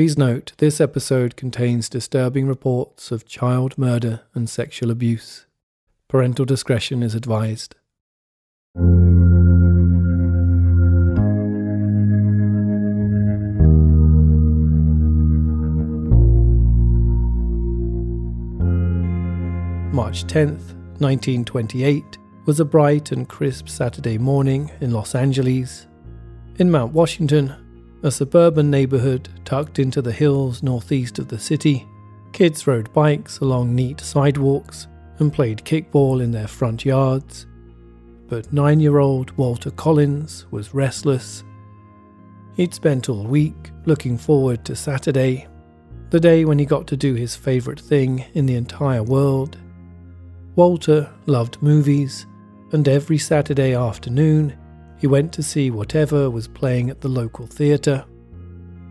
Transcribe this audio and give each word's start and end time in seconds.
Please 0.00 0.16
note 0.16 0.52
this 0.56 0.80
episode 0.80 1.36
contains 1.36 1.90
disturbing 1.90 2.46
reports 2.46 3.12
of 3.12 3.26
child 3.26 3.76
murder 3.76 4.22
and 4.32 4.48
sexual 4.48 4.90
abuse. 4.90 5.44
Parental 6.08 6.46
discretion 6.46 7.02
is 7.02 7.14
advised. 7.14 7.74
March 19.92 20.24
10th, 20.24 20.72
1928, 20.98 22.16
was 22.46 22.58
a 22.58 22.64
bright 22.64 23.12
and 23.12 23.28
crisp 23.28 23.68
Saturday 23.68 24.16
morning 24.16 24.70
in 24.80 24.92
Los 24.92 25.14
Angeles. 25.14 25.86
In 26.56 26.70
Mount 26.70 26.94
Washington, 26.94 27.54
a 28.02 28.10
suburban 28.10 28.70
neighborhood 28.70 29.28
tucked 29.44 29.78
into 29.78 30.00
the 30.00 30.12
hills 30.12 30.62
northeast 30.62 31.18
of 31.18 31.28
the 31.28 31.38
city, 31.38 31.86
kids 32.32 32.66
rode 32.66 32.92
bikes 32.92 33.38
along 33.40 33.74
neat 33.74 34.00
sidewalks 34.00 34.86
and 35.18 35.32
played 35.32 35.64
kickball 35.64 36.22
in 36.22 36.30
their 36.30 36.48
front 36.48 36.84
yards. 36.84 37.46
But 38.28 38.52
nine 38.52 38.80
year 38.80 38.98
old 38.98 39.36
Walter 39.36 39.70
Collins 39.70 40.46
was 40.50 40.72
restless. 40.72 41.44
He'd 42.54 42.72
spent 42.72 43.08
all 43.08 43.24
week 43.24 43.70
looking 43.84 44.16
forward 44.16 44.64
to 44.64 44.76
Saturday, 44.76 45.46
the 46.10 46.20
day 46.20 46.44
when 46.44 46.58
he 46.58 46.64
got 46.64 46.86
to 46.88 46.96
do 46.96 47.14
his 47.14 47.36
favorite 47.36 47.80
thing 47.80 48.24
in 48.34 48.46
the 48.46 48.56
entire 48.56 49.02
world. 49.02 49.58
Walter 50.56 51.10
loved 51.26 51.62
movies, 51.62 52.26
and 52.72 52.86
every 52.88 53.18
Saturday 53.18 53.74
afternoon 53.74 54.56
he 55.00 55.06
went 55.06 55.32
to 55.32 55.42
see 55.42 55.70
whatever 55.70 56.28
was 56.28 56.46
playing 56.46 56.90
at 56.90 57.00
the 57.00 57.08
local 57.08 57.46
theatre. 57.46 58.04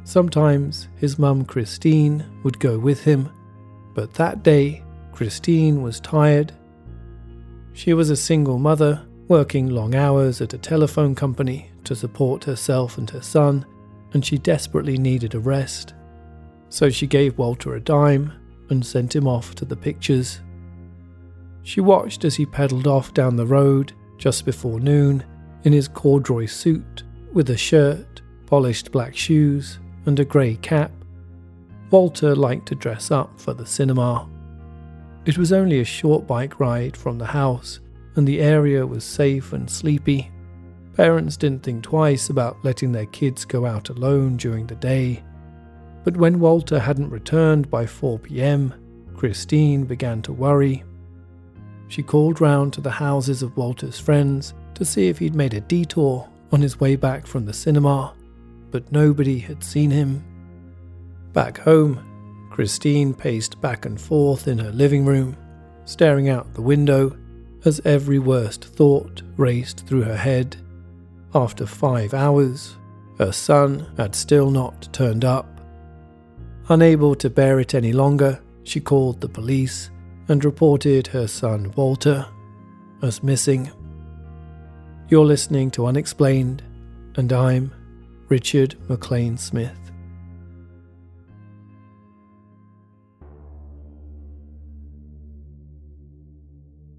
Sometimes 0.03 0.88
his 0.96 1.20
mum 1.20 1.46
Christine 1.46 2.25
would 2.42 2.59
go 2.59 2.80
with 2.80 3.03
him, 3.03 3.30
but 3.94 4.16
that 4.16 4.42
day 4.42 4.84
Christine 5.12 5.84
was 5.84 6.00
tired. 6.00 6.52
She 7.74 7.94
was 7.94 8.09
a 8.09 8.16
single 8.16 8.58
mother 8.58 9.06
working 9.28 9.69
long 9.69 9.94
hours 9.94 10.42
at 10.42 10.56
a 10.56 10.58
telephone 10.58 11.14
company 11.14 11.69
to 11.84 11.96
support 11.96 12.44
herself 12.44 12.98
and 12.98 13.08
her 13.12 13.22
son, 13.22 13.64
and 14.14 14.25
she 14.25 14.40
desperately 14.40 14.98
needed 14.98 15.36
a 15.36 15.40
rest. 15.40 15.94
So 16.69 16.90
she 16.90 17.06
gave 17.06 17.38
Walter 17.38 17.75
a 17.75 17.80
dime 17.80 18.34
and 18.72 18.84
sent 18.84 19.16
him 19.16 19.28
off 19.28 19.53
to 19.56 19.66
the 19.66 19.75
pictures. 19.75 20.40
She 21.62 21.81
watched 21.81 22.25
as 22.25 22.36
he 22.36 22.48
pedalled 22.48 22.88
off 22.88 23.14
down 23.14 23.36
the 23.36 23.46
road 23.46 23.94
just 24.18 24.44
before 24.44 24.80
noon 24.80 25.24
in 25.64 25.74
his 25.74 25.88
corduroy 25.88 26.46
suit 26.46 27.03
with 27.34 27.50
a 27.50 27.58
shirt, 27.58 28.22
polished 28.46 28.92
black 28.92 29.16
shoes, 29.16 29.80
and 30.06 30.20
a 30.20 30.25
grey 30.25 30.56
cap. 30.58 30.92
Walter 31.92 32.36
liked 32.36 32.68
to 32.68 32.75
dress 32.75 33.12
up 33.12 33.40
for 33.40 33.53
the 33.53 33.66
cinema. 33.66 34.28
It 35.25 35.38
was 35.38 35.52
only 35.52 35.80
a 35.80 35.86
short 35.86 36.25
bike 36.25 36.59
ride 36.59 36.96
from 36.96 37.18
the 37.18 37.25
house, 37.25 37.80
and 38.16 38.28
the 38.28 38.42
area 38.42 38.86
was 38.86 39.03
safe 39.03 39.53
and 39.53 39.69
sleepy. 39.69 40.31
Parents 40.96 41.38
didn't 41.38 41.64
think 41.64 41.84
twice 41.84 42.30
about 42.30 42.64
letting 42.64 42.92
their 42.92 43.06
kids 43.08 43.46
go 43.46 43.66
out 43.66 43.90
alone 43.90 44.38
during 44.38 44.68
the 44.68 44.75
day. 44.75 45.24
But 46.03 46.18
when 46.18 46.40
Walter 46.40 46.80
hadn't 46.80 47.09
returned 47.09 47.69
by 47.69 47.86
4 47.86 48.19
pm, 48.19 48.74
Christine 49.16 49.86
began 49.86 50.22
to 50.24 50.34
worry. 50.34 50.84
She 51.88 52.03
called 52.03 52.42
round 52.42 52.74
to 52.74 52.81
the 52.81 52.92
houses 52.92 53.42
of 53.44 53.56
Walter's 53.58 54.00
friends 54.00 54.53
to 54.80 54.86
see 54.86 55.10
if 55.10 55.20
he'd 55.20 55.36
made 55.36 55.54
a 55.54 55.62
detour 55.62 56.28
on 56.52 56.62
his 56.62 56.80
way 56.80 56.96
back 56.96 57.28
from 57.28 57.46
the 57.46 57.54
cinema, 57.54 58.14
but 58.72 58.92
nobody 58.92 59.38
had 59.38 59.64
seen 59.64 59.92
him. 59.92 60.24
Back 61.34 61.60
home, 61.60 62.48
Christine 62.50 63.14
paced 63.14 63.60
back 63.62 63.86
and 63.86 64.00
forth 64.00 64.48
in 64.48 64.58
her 64.58 64.72
living 64.72 65.06
room, 65.06 65.38
staring 65.86 66.30
out 66.30 66.54
the 66.54 66.62
window 66.62 67.16
as 67.66 67.82
every 67.84 68.20
worst 68.20 68.64
thought 68.64 69.22
raced 69.38 69.86
through 69.86 70.04
her 70.04 70.18
head. 70.18 70.56
After 71.36 71.66
five 71.66 72.14
hours, 72.14 72.78
her 73.18 73.34
son 73.34 73.86
had 73.98 74.16
still 74.16 74.50
not 74.50 74.92
turned 74.94 75.26
up. 75.26 75.60
Unable 76.70 77.16
to 77.16 77.30
bear 77.30 77.60
it 77.60 77.76
any 77.76 77.92
longer, 77.92 78.42
she 78.64 78.80
called 78.80 79.20
the 79.20 79.28
police 79.28 79.90
and 80.30 80.46
reported 80.46 81.08
her 81.08 81.28
son 81.28 81.74
Walter 81.76 82.26
as 83.02 83.22
missing. 83.24 83.70
You're 85.09 85.25
listening 85.25 85.72
to 85.72 85.88
Unexplained, 85.88 86.62
and 87.16 87.34
I'm 87.34 87.74
Richard 88.28 88.75
MacLean 88.88 89.38
Smith. 89.38 89.75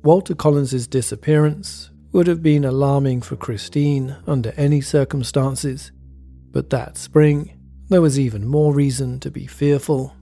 Walter 0.03 0.35
Collins's 0.35 0.89
disappearance 0.89 1.93
would 2.11 2.27
have 2.27 2.43
been 2.43 2.65
alarming 2.65 3.23
for 3.23 3.37
Christine 3.37 4.17
under 4.27 4.53
any 4.57 4.81
circumstances, 4.81 5.93
but 6.51 6.69
that 6.71 6.99
spring 6.99 7.57
there 7.91 8.03
was 8.03 8.19
even 8.19 8.45
more 8.45 8.75
reason 8.75 9.21
to 9.21 9.31
be 9.31 9.47
fearful. 9.47 10.17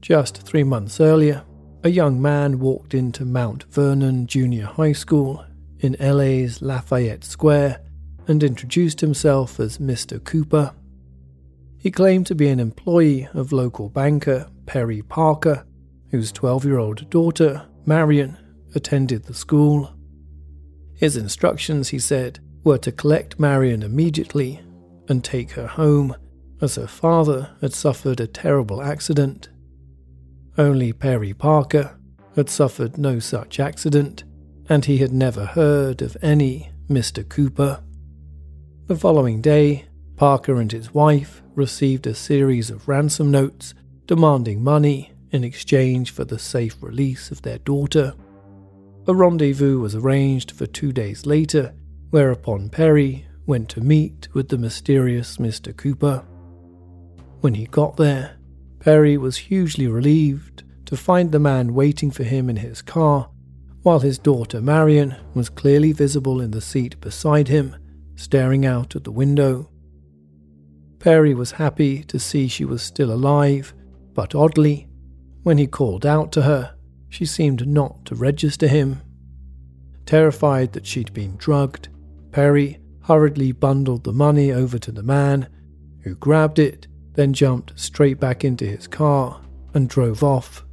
Just 0.00 0.38
three 0.42 0.64
months 0.64 1.00
earlier, 1.00 1.44
a 1.84 1.88
young 1.88 2.20
man 2.20 2.58
walked 2.58 2.94
into 2.94 3.24
Mount 3.24 3.62
Vernon 3.70 4.26
Junior 4.26 4.66
High 4.66 4.90
School 4.90 5.45
in 5.86 5.96
LA's 6.00 6.60
Lafayette 6.60 7.24
Square 7.24 7.80
and 8.26 8.42
introduced 8.42 9.00
himself 9.00 9.60
as 9.60 9.78
Mr. 9.78 10.22
Cooper. 10.22 10.74
He 11.78 11.90
claimed 11.92 12.26
to 12.26 12.34
be 12.34 12.48
an 12.48 12.58
employee 12.58 13.28
of 13.32 13.52
local 13.52 13.88
banker 13.88 14.50
Perry 14.66 15.00
Parker, 15.02 15.64
whose 16.10 16.32
12 16.32 16.64
year 16.64 16.78
old 16.78 17.08
daughter, 17.08 17.64
Marion, 17.86 18.36
attended 18.74 19.24
the 19.24 19.34
school. 19.34 19.94
His 20.94 21.16
instructions, 21.16 21.90
he 21.90 22.00
said, 22.00 22.40
were 22.64 22.78
to 22.78 22.90
collect 22.90 23.38
Marion 23.38 23.84
immediately 23.84 24.60
and 25.08 25.22
take 25.22 25.52
her 25.52 25.68
home, 25.68 26.16
as 26.60 26.74
her 26.74 26.88
father 26.88 27.50
had 27.60 27.72
suffered 27.72 28.18
a 28.18 28.26
terrible 28.26 28.82
accident. 28.82 29.50
Only 30.58 30.92
Perry 30.92 31.32
Parker 31.32 31.96
had 32.34 32.50
suffered 32.50 32.98
no 32.98 33.20
such 33.20 33.60
accident, 33.60 34.24
and 34.68 34.84
he 34.84 34.98
had 34.98 35.12
never 35.12 35.44
heard 35.44 36.02
of 36.02 36.16
any 36.22 36.70
Mr. 36.88 37.28
Cooper. 37.28 37.82
The 38.86 38.96
following 38.96 39.40
day, 39.40 39.86
Parker 40.16 40.60
and 40.60 40.70
his 40.70 40.94
wife 40.94 41.42
received 41.54 42.06
a 42.06 42.14
series 42.14 42.70
of 42.70 42.88
ransom 42.88 43.30
notes 43.30 43.74
demanding 44.06 44.62
money 44.62 45.12
in 45.30 45.44
exchange 45.44 46.10
for 46.10 46.24
the 46.24 46.38
safe 46.38 46.76
release 46.80 47.30
of 47.30 47.42
their 47.42 47.58
daughter. 47.58 48.14
A 49.06 49.14
rendezvous 49.14 49.78
was 49.80 49.94
arranged 49.94 50.50
for 50.52 50.66
two 50.66 50.92
days 50.92 51.26
later, 51.26 51.74
whereupon 52.10 52.68
Perry 52.68 53.26
went 53.46 53.68
to 53.70 53.80
meet 53.80 54.28
with 54.32 54.48
the 54.48 54.58
mysterious 54.58 55.36
Mr. 55.36 55.76
Cooper. 55.76 56.24
When 57.40 57.54
he 57.54 57.66
got 57.66 57.96
there, 57.96 58.36
Perry 58.80 59.16
was 59.16 59.36
hugely 59.36 59.86
relieved 59.86 60.62
to 60.86 60.96
find 60.96 61.30
the 61.30 61.38
man 61.38 61.74
waiting 61.74 62.10
for 62.10 62.24
him 62.24 62.48
in 62.48 62.56
his 62.56 62.82
car, 62.82 63.28
while 63.86 64.00
his 64.00 64.18
daughter 64.18 64.60
Marion 64.60 65.14
was 65.32 65.48
clearly 65.48 65.92
visible 65.92 66.40
in 66.40 66.50
the 66.50 66.60
seat 66.60 67.00
beside 67.00 67.46
him, 67.46 67.76
staring 68.16 68.66
out 68.66 68.96
at 68.96 69.04
the 69.04 69.12
window. 69.12 69.70
Perry 70.98 71.32
was 71.34 71.52
happy 71.52 72.02
to 72.02 72.18
see 72.18 72.48
she 72.48 72.64
was 72.64 72.82
still 72.82 73.12
alive, 73.12 73.72
but 74.12 74.34
oddly, 74.34 74.88
when 75.44 75.56
he 75.56 75.68
called 75.68 76.04
out 76.04 76.32
to 76.32 76.42
her, 76.42 76.74
she 77.08 77.24
seemed 77.24 77.68
not 77.68 78.04
to 78.06 78.16
register 78.16 78.66
him. 78.66 79.02
Terrified 80.04 80.72
that 80.72 80.84
she'd 80.84 81.14
been 81.14 81.36
drugged, 81.36 81.88
Perry 82.32 82.80
hurriedly 83.04 83.52
bundled 83.52 84.02
the 84.02 84.12
money 84.12 84.50
over 84.50 84.80
to 84.80 84.90
the 84.90 85.04
man, 85.04 85.46
who 86.02 86.16
grabbed 86.16 86.58
it, 86.58 86.88
then 87.14 87.32
jumped 87.32 87.78
straight 87.78 88.18
back 88.18 88.44
into 88.44 88.64
his 88.64 88.88
car 88.88 89.40
and 89.74 89.88
drove 89.88 90.24
off, 90.24 90.65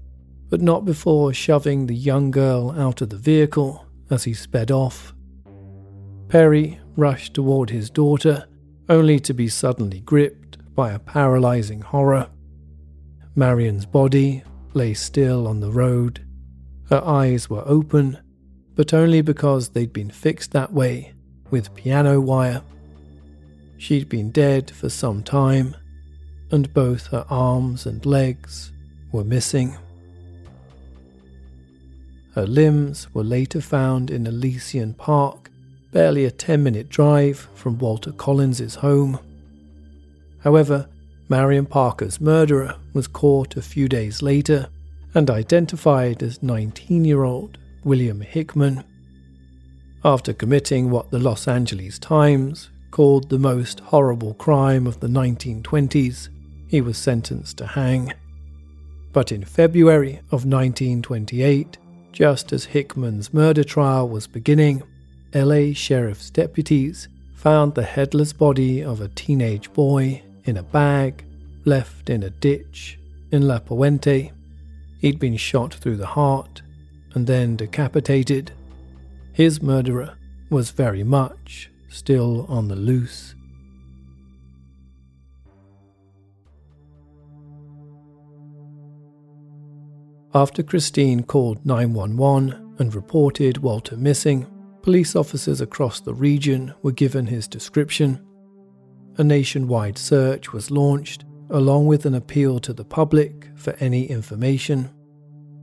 but 0.53 0.61
not 0.61 0.85
before 0.85 1.33
shoving 1.33 1.87
the 1.87 1.95
young 1.95 2.29
girl 2.29 2.69
out 2.79 3.01
of 3.01 3.09
the 3.09 3.17
vehicle 3.17 3.87
as 4.11 4.25
he 4.25 4.35
sped 4.35 4.69
off. 4.69 5.11
Perry 6.27 6.79
rushed 6.95 7.33
toward 7.33 7.71
his 7.71 7.89
daughter, 7.89 8.47
only 8.87 9.19
to 9.19 9.33
be 9.33 9.47
suddenly 9.47 10.01
gripped 10.01 10.59
by 10.75 10.91
a 10.91 10.99
paralyzing 10.99 11.81
horror. 11.81 12.29
Marion's 13.33 13.87
body 13.87 14.43
lay 14.75 14.93
still 14.93 15.47
on 15.47 15.59
the 15.59 15.71
road. 15.71 16.23
Her 16.87 17.03
eyes 17.03 17.49
were 17.49 17.63
open, 17.65 18.19
but 18.75 18.93
only 18.93 19.21
because 19.21 19.69
they'd 19.69 19.91
been 19.91 20.11
fixed 20.11 20.51
that 20.51 20.71
way 20.71 21.13
with 21.49 21.73
piano 21.73 22.21
wire. 22.21 22.61
She'd 23.79 24.07
been 24.07 24.29
dead 24.29 24.69
for 24.69 24.89
some 24.89 25.23
time, 25.23 25.75
and 26.51 26.71
both 26.75 27.07
her 27.07 27.25
arms 27.27 27.87
and 27.87 28.05
legs 28.05 28.71
were 29.11 29.23
missing. 29.23 29.79
Her 32.35 32.47
limbs 32.47 33.13
were 33.13 33.23
later 33.23 33.61
found 33.61 34.09
in 34.09 34.25
Elysian 34.25 34.95
Park, 34.95 35.51
barely 35.91 36.25
a 36.25 36.31
10 36.31 36.63
minute 36.63 36.89
drive 36.89 37.47
from 37.53 37.77
Walter 37.77 38.11
Collins's 38.11 38.75
home. 38.75 39.19
However, 40.39 40.87
Marion 41.29 41.67
Parker's 41.67 42.19
murderer 42.19 42.75
was 42.93 43.07
caught 43.07 43.55
a 43.55 43.61
few 43.61 43.87
days 43.87 44.21
later 44.21 44.67
and 45.13 45.29
identified 45.29 46.23
as 46.23 46.41
19 46.41 47.05
year 47.05 47.23
old 47.23 47.57
William 47.83 48.21
Hickman. 48.21 48.83
After 50.03 50.33
committing 50.33 50.89
what 50.89 51.11
the 51.11 51.19
Los 51.19 51.47
Angeles 51.47 51.99
Times 51.99 52.69
called 52.91 53.29
the 53.29 53.39
most 53.39 53.79
horrible 53.79 54.33
crime 54.33 54.85
of 54.85 54.99
the 54.99 55.07
1920s, 55.07 56.29
he 56.67 56.81
was 56.81 56.97
sentenced 56.97 57.57
to 57.57 57.67
hang. 57.67 58.13
But 59.11 59.31
in 59.31 59.45
February 59.45 60.19
of 60.31 60.45
1928, 60.45 61.77
just 62.13 62.53
as 62.53 62.65
Hickman's 62.65 63.33
murder 63.33 63.63
trial 63.63 64.07
was 64.07 64.27
beginning, 64.27 64.83
LA 65.33 65.73
sheriff's 65.73 66.29
deputies 66.29 67.09
found 67.33 67.73
the 67.73 67.83
headless 67.83 68.31
body 68.31 68.83
of 68.83 69.01
a 69.01 69.07
teenage 69.09 69.73
boy 69.73 70.21
in 70.45 70.55
a 70.55 70.63
bag 70.63 71.25
left 71.65 72.11
in 72.11 72.21
a 72.21 72.29
ditch 72.29 72.99
in 73.31 73.47
La 73.47 73.59
Puente. 73.59 74.31
He'd 75.01 75.19
been 75.19 75.37
shot 75.37 75.73
through 75.73 75.97
the 75.97 76.05
heart 76.05 76.61
and 77.15 77.25
then 77.25 77.55
decapitated. 77.55 78.51
His 79.33 79.61
murderer 79.61 80.13
was 80.51 80.69
very 80.69 81.03
much 81.03 81.71
still 81.89 82.45
on 82.47 82.67
the 82.67 82.75
loose. 82.75 83.33
After 90.35 90.63
Christine 90.63 91.23
called 91.23 91.65
911 91.65 92.75
and 92.79 92.95
reported 92.95 93.59
Walter 93.59 93.97
missing, 93.97 94.47
police 94.81 95.15
officers 95.15 95.61
across 95.61 95.99
the 95.99 96.13
region 96.13 96.73
were 96.81 96.91
given 96.91 97.27
his 97.27 97.47
description 97.47 98.19
a 99.17 99.23
nationwide 99.23 99.97
search 99.97 100.53
was 100.53 100.71
launched, 100.71 101.25
along 101.51 101.85
with 101.85 102.05
an 102.05 102.15
appeal 102.15 102.59
to 102.59 102.73
the 102.73 102.83
public 102.83 103.47
for 103.55 103.75
any 103.79 104.05
information. 104.05 104.89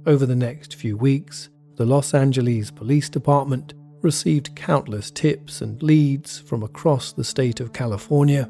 Over 0.07 0.25
the 0.25 0.37
next 0.37 0.77
few 0.77 0.97
weeks, 0.97 1.49
the 1.75 1.85
Los 1.85 2.15
Angeles 2.15 2.71
Police 2.71 3.09
Department 3.09 3.75
received 4.03 4.55
countless 4.55 5.11
tips 5.11 5.61
and 5.61 5.83
leads 5.83 6.39
from 6.39 6.63
across 6.63 7.13
the 7.13 7.25
state 7.25 7.59
of 7.59 7.73
California. 7.73 8.45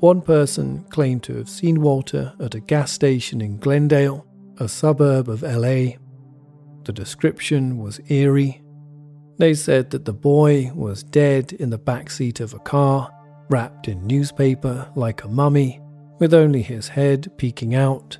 One 0.00 0.20
person 0.20 0.84
claimed 0.90 1.22
to 1.24 1.36
have 1.36 1.48
seen 1.48 1.80
Walter 1.80 2.34
at 2.40 2.56
a 2.56 2.60
gas 2.60 2.90
station 2.90 3.40
in 3.40 3.58
Glendale, 3.58 4.26
a 4.62 4.68
suburb 4.68 5.28
of 5.28 5.42
LA. 5.42 5.96
The 6.84 6.92
description 6.92 7.78
was 7.78 8.00
eerie. 8.08 8.62
They 9.38 9.54
said 9.54 9.90
that 9.90 10.04
the 10.04 10.12
boy 10.12 10.70
was 10.74 11.02
dead 11.02 11.52
in 11.54 11.70
the 11.70 11.78
backseat 11.78 12.38
of 12.38 12.54
a 12.54 12.60
car 12.60 13.10
wrapped 13.50 13.88
in 13.88 14.06
newspaper 14.06 14.90
like 14.94 15.24
a 15.24 15.28
mummy, 15.28 15.80
with 16.20 16.32
only 16.32 16.62
his 16.62 16.88
head 16.88 17.30
peeking 17.36 17.74
out. 17.74 18.18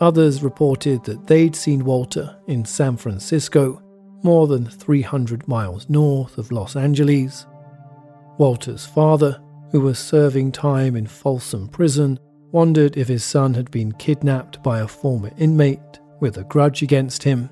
Others 0.00 0.42
reported 0.42 1.02
that 1.04 1.26
they'd 1.26 1.56
seen 1.56 1.84
Walter 1.84 2.36
in 2.46 2.64
San 2.64 2.96
Francisco, 2.96 3.82
more 4.22 4.46
than 4.46 4.66
300 4.66 5.46
miles 5.48 5.88
north 5.90 6.38
of 6.38 6.52
Los 6.52 6.76
Angeles. 6.76 7.46
Walter's 8.38 8.86
father, 8.86 9.40
who 9.72 9.80
was 9.80 9.98
serving 9.98 10.52
time 10.52 10.94
in 10.94 11.06
Folsom 11.06 11.68
Prison, 11.68 12.18
wondered 12.54 12.96
if 12.96 13.08
his 13.08 13.24
son 13.24 13.52
had 13.52 13.68
been 13.72 13.90
kidnapped 13.90 14.62
by 14.62 14.78
a 14.78 14.86
former 14.86 15.32
inmate 15.38 15.80
with 16.20 16.38
a 16.38 16.44
grudge 16.44 16.82
against 16.82 17.24
him. 17.24 17.50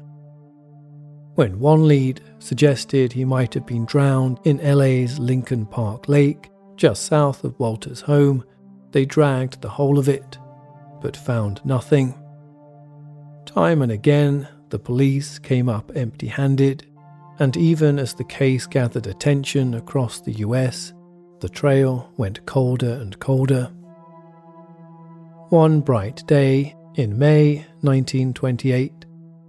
When 1.34 1.58
one 1.58 1.88
lead 1.88 2.20
suggested 2.38 3.12
he 3.12 3.24
might 3.24 3.52
have 3.54 3.66
been 3.66 3.84
drowned 3.84 4.38
in 4.44 4.58
LA's 4.58 5.18
Lincoln 5.18 5.66
Park 5.66 6.08
Lake, 6.08 6.50
just 6.76 7.06
south 7.06 7.42
of 7.42 7.58
Walter's 7.58 8.00
home, 8.00 8.44
they 8.92 9.04
dragged 9.04 9.60
the 9.60 9.68
whole 9.68 9.98
of 9.98 10.08
it, 10.08 10.38
but 11.00 11.16
found 11.16 11.60
nothing. 11.64 12.14
Time 13.44 13.82
and 13.82 13.90
again, 13.90 14.46
the 14.68 14.78
police 14.78 15.36
came 15.40 15.68
up 15.68 15.90
empty 15.96 16.28
handed, 16.28 16.86
and 17.40 17.56
even 17.56 17.98
as 17.98 18.14
the 18.14 18.24
case 18.24 18.68
gathered 18.68 19.08
attention 19.08 19.74
across 19.74 20.20
the 20.20 20.34
US, 20.46 20.92
the 21.40 21.48
trail 21.48 22.08
went 22.16 22.46
colder 22.46 22.92
and 22.92 23.18
colder. 23.18 23.68
One 25.52 25.82
bright 25.82 26.26
day 26.26 26.74
in 26.94 27.18
May 27.18 27.56
1928, 27.82 29.04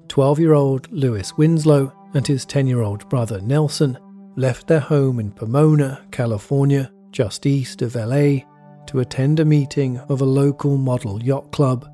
12 0.09 0.37
year 0.37 0.51
old 0.51 0.91
Louis 0.91 1.31
Winslow 1.37 1.93
and 2.13 2.27
his 2.27 2.45
10 2.45 2.67
year 2.67 2.81
old 2.81 3.07
brother 3.07 3.39
Nelson 3.39 3.97
left 4.35 4.67
their 4.67 4.81
home 4.81 5.21
in 5.21 5.31
Pomona, 5.31 6.05
California, 6.11 6.91
just 7.11 7.45
east 7.45 7.81
of 7.81 7.95
LA, 7.95 8.39
to 8.87 8.99
attend 8.99 9.39
a 9.39 9.45
meeting 9.45 9.97
of 10.09 10.19
a 10.19 10.25
local 10.25 10.75
model 10.75 11.23
yacht 11.23 11.53
club, 11.53 11.89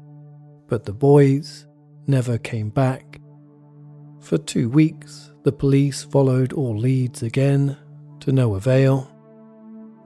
but 0.68 0.86
the 0.86 0.92
boys 0.92 1.68
never 2.08 2.39
came 2.39 2.72
back. 2.72 3.22
For 4.22 4.39
two 4.39 4.70
weeks, 4.70 5.32
the 5.44 5.51
police 5.51 6.01
followed 6.01 6.51
all 6.54 6.75
leads 6.75 7.22
again, 7.22 7.78
to 8.22 8.32
no 8.32 8.56
avail. 8.56 9.08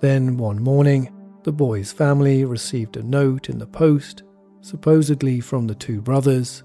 Then 0.01 0.35
one 0.35 0.61
morning, 0.61 1.09
the 1.43 1.51
boy's 1.51 1.91
family 1.91 2.45
received 2.45 2.95
a 2.95 3.03
note 3.03 3.49
in 3.49 3.57
the 3.57 3.67
post, 3.67 4.23
supposedly 4.61 5.39
from 5.39 5.67
the 5.67 5.75
two 5.75 6.01
brothers. 6.01 6.63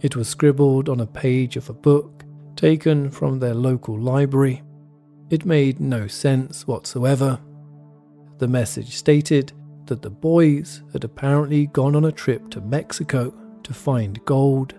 It 0.00 0.16
was 0.16 0.28
scribbled 0.28 0.88
on 0.88 1.00
a 1.00 1.06
page 1.06 1.56
of 1.56 1.68
a 1.68 1.74
book 1.74 2.24
taken 2.56 3.10
from 3.10 3.38
their 3.38 3.54
local 3.54 3.98
library. 3.98 4.62
It 5.30 5.44
made 5.44 5.78
no 5.78 6.08
sense 6.08 6.66
whatsoever. 6.66 7.38
The 8.38 8.48
message 8.48 8.96
stated 8.96 9.52
that 9.86 10.02
the 10.02 10.10
boys 10.10 10.82
had 10.92 11.04
apparently 11.04 11.66
gone 11.68 11.94
on 11.94 12.04
a 12.04 12.12
trip 12.12 12.50
to 12.50 12.60
Mexico 12.60 13.32
to 13.62 13.74
find 13.74 14.24
gold. 14.24 14.74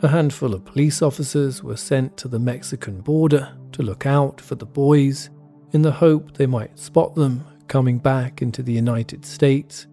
A 0.00 0.08
handful 0.08 0.54
of 0.54 0.64
police 0.64 1.00
officers 1.00 1.62
were 1.62 1.76
sent 1.76 2.16
to 2.18 2.28
the 2.28 2.38
Mexican 2.38 3.00
border 3.00 3.56
to 3.72 3.82
look 3.82 4.04
out 4.04 4.40
for 4.40 4.56
the 4.56 4.66
boys 4.66 5.30
in 5.72 5.82
the 5.82 5.92
hope 5.92 6.34
they 6.34 6.46
might 6.46 6.78
spot 6.78 7.14
them 7.14 7.44
coming 7.68 7.98
back 7.98 8.42
into 8.42 8.62
the 8.62 8.72
United 8.72 9.24
States, 9.24 9.86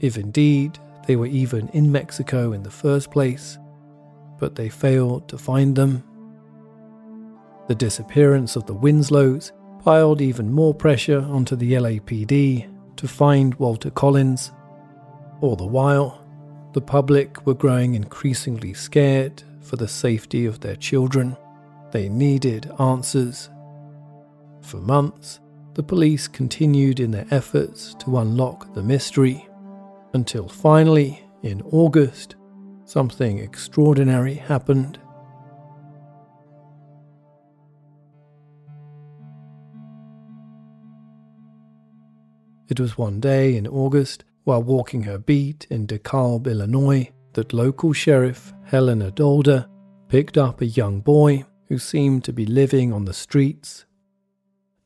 if 0.00 0.16
indeed 0.16 0.78
they 1.06 1.16
were 1.16 1.26
even 1.26 1.68
in 1.68 1.90
Mexico 1.90 2.52
in 2.52 2.62
the 2.62 2.70
first 2.70 3.10
place, 3.10 3.58
but 4.38 4.54
they 4.54 4.68
failed 4.68 5.28
to 5.28 5.38
find 5.38 5.74
them. 5.74 6.04
The 7.66 7.74
disappearance 7.74 8.56
of 8.56 8.66
the 8.66 8.74
Winslows 8.74 9.52
piled 9.84 10.20
even 10.20 10.52
more 10.52 10.74
pressure 10.74 11.20
onto 11.20 11.56
the 11.56 11.72
LAPD 11.72 12.68
to 12.96 13.08
find 13.08 13.54
Walter 13.54 13.90
Collins. 13.90 14.52
All 15.40 15.56
the 15.56 15.66
while, 15.66 16.24
the 16.72 16.80
public 16.80 17.46
were 17.46 17.54
growing 17.54 17.94
increasingly 17.94 18.74
scared 18.74 19.42
for 19.60 19.76
the 19.76 19.88
safety 19.88 20.46
of 20.46 20.60
their 20.60 20.76
children. 20.76 21.36
They 21.90 22.08
needed 22.08 22.70
answers. 22.78 23.50
For 24.60 24.78
months, 24.78 25.40
the 25.78 25.82
police 25.84 26.26
continued 26.26 26.98
in 26.98 27.12
their 27.12 27.26
efforts 27.30 27.94
to 28.00 28.18
unlock 28.18 28.74
the 28.74 28.82
mystery, 28.82 29.48
until 30.12 30.48
finally, 30.48 31.24
in 31.44 31.62
August, 31.70 32.34
something 32.84 33.38
extraordinary 33.38 34.34
happened. 34.34 34.98
It 42.68 42.80
was 42.80 42.98
one 42.98 43.20
day 43.20 43.56
in 43.56 43.68
August, 43.68 44.24
while 44.42 44.64
walking 44.64 45.04
her 45.04 45.16
beat 45.16 45.68
in 45.70 45.86
DeKalb, 45.86 46.48
Illinois, 46.48 47.08
that 47.34 47.52
local 47.52 47.92
sheriff 47.92 48.52
Helena 48.64 49.12
Dolder 49.12 49.68
picked 50.08 50.36
up 50.36 50.60
a 50.60 50.66
young 50.66 51.00
boy 51.00 51.44
who 51.68 51.78
seemed 51.78 52.24
to 52.24 52.32
be 52.32 52.46
living 52.46 52.92
on 52.92 53.04
the 53.04 53.14
streets. 53.14 53.84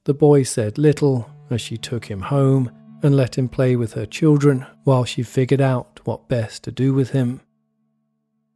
The 0.05 0.15
boy 0.15 0.43
said 0.43 0.79
little 0.79 1.31
as 1.51 1.61
she 1.61 1.77
took 1.77 2.07
him 2.07 2.23
home 2.23 2.71
and 3.03 3.17
let 3.17 3.37
him 3.37 3.49
play 3.49 3.77
with 3.77 3.93
her 3.93 4.07
children 4.07 4.67
while 4.85 5.05
she 5.05 5.23
figured 5.23 5.61
out 5.61 6.01
what 6.05 6.29
best 6.29 6.65
to 6.65 6.73
do 6.73 6.93
with 6.93 7.11
him. 7.11 7.41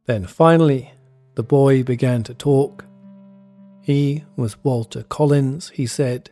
Then 0.05 0.25
finally, 0.25 0.91
the 1.35 1.43
boy 1.43 1.83
began 1.83 2.23
to 2.23 2.33
talk. 2.33 2.85
He 3.81 4.25
was 4.35 4.61
Walter 4.63 5.03
Collins, 5.03 5.69
he 5.69 5.85
said, 5.85 6.31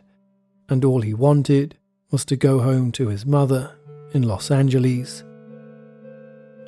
and 0.68 0.84
all 0.84 1.00
he 1.00 1.14
wanted 1.14 1.78
was 2.10 2.24
to 2.26 2.36
go 2.36 2.60
home 2.60 2.92
to 2.92 3.08
his 3.08 3.24
mother 3.24 3.76
in 4.12 4.22
Los 4.22 4.50
Angeles. 4.50 5.24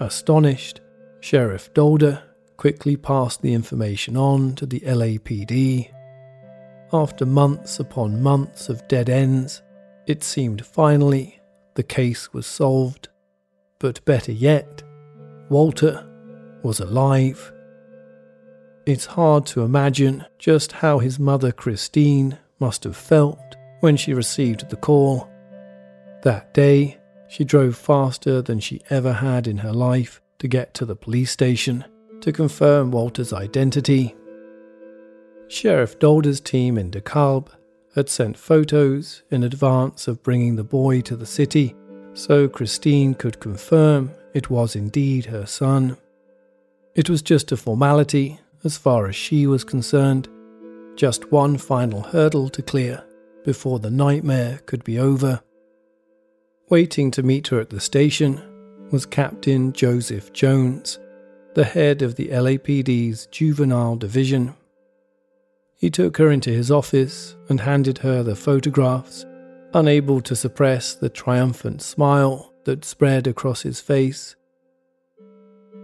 Astonished, 0.01 0.81
Sheriff 1.21 1.73
Dolder 1.75 2.23
quickly 2.57 2.97
passed 2.97 3.43
the 3.43 3.55
information 3.55 4.17
on 4.17 4.55
to 4.55 4.67
the 4.67 4.81
LAPD. 4.81 5.91
After 6.93 7.27
months 7.27 7.81
upon 7.81 8.23
months 8.23 8.69
of 8.69 8.87
dead 8.89 9.11
ends, 9.11 9.63
it 10.07 10.23
seemed 10.23 10.65
finally 10.65 11.39
the 11.75 11.83
case 11.83 12.33
was 12.33 12.47
solved. 12.47 13.09
But 13.79 14.05
better 14.05 14.33
yet, 14.33 14.83
Walter 15.51 16.05
was 16.63 16.81
alive. 16.81 17.53
It's 18.87 19.05
hard 19.05 19.45
to 19.47 19.63
imagine 19.63 20.25
just 20.39 20.73
how 20.73 20.99
his 20.99 21.19
mother 21.19 21.53
Christine 21.53 22.39
must 22.59 22.85
have 22.85 22.97
felt 22.97 23.57
when 23.81 23.97
she 23.97 24.15
received 24.15 24.71
the 24.71 24.77
call. 24.77 25.29
That 26.23 26.55
day, 26.55 26.99
she 27.29 27.45
drove 27.45 27.77
faster 27.77 28.41
than 28.41 28.61
she 28.61 28.81
ever 28.89 29.13
had 29.13 29.47
in 29.47 29.59
her 29.59 29.73
life 29.73 30.23
to 30.39 30.49
get 30.49 30.73
to 30.75 30.87
the 30.87 30.97
police 30.97 31.31
station 31.31 31.85
to 32.23 32.33
confirm 32.33 32.91
Walter's 32.91 33.33
identity. 33.33 34.15
Sheriff 35.49 35.99
Dolder's 35.99 36.41
team 36.41 36.77
in 36.77 36.91
DeKalb 36.91 37.49
had 37.95 38.09
sent 38.09 38.37
photos 38.37 39.23
in 39.31 39.43
advance 39.43 40.07
of 40.07 40.23
bringing 40.23 40.57
the 40.57 40.65
boy 40.65 41.01
to 41.01 41.17
the 41.17 41.27
city 41.27 41.75
so 42.13 42.49
Christine 42.49 43.15
could 43.15 43.41
confirm 43.41 44.11
it 44.35 44.51
was 44.51 44.77
indeed 44.77 45.27
her 45.27 45.47
son. 45.47 45.97
It 46.95 47.09
was 47.09 47.23
just 47.23 47.51
a 47.53 47.57
formality 47.57 48.41
as 48.65 48.77
far 48.77 49.07
as 49.07 49.17
she 49.17 49.47
was 49.47 49.65
concerned, 49.65 50.29
just 50.97 51.33
one 51.33 51.57
final 51.57 52.03
hurdle 52.03 52.51
to 52.51 52.63
clear 52.63 53.05
before 53.45 53.79
the 53.79 53.91
nightmare 53.91 54.61
could 54.67 54.85
be 54.85 54.99
over. 54.99 55.41
Waiting 56.69 57.11
to 57.13 57.23
meet 57.23 57.49
her 57.49 57.61
at 57.61 57.71
the 57.71 57.81
station 57.81 58.43
was 58.91 59.07
Captain 59.07 59.73
Joseph 59.73 60.33
Jones, 60.33 60.99
the 61.55 61.65
head 61.65 62.03
of 62.03 62.17
the 62.17 62.29
LAPD's 62.29 63.27
juvenile 63.27 63.97
division. 63.97 64.55
He 65.79 65.91
took 65.91 66.17
her 66.17 66.33
into 66.33 66.51
his 66.51 66.73
office 66.73 67.37
and 67.49 67.61
handed 67.61 67.99
her 67.99 68.25
the 68.25 68.35
photographs, 68.35 69.25
unable 69.75 70.21
to 70.23 70.35
suppress 70.35 70.95
the 70.95 71.09
triumphant 71.09 71.83
smile 71.83 72.53
that 72.65 72.85
spread 72.85 73.29
across 73.29 73.63
his 73.63 73.81
face. 73.81 74.35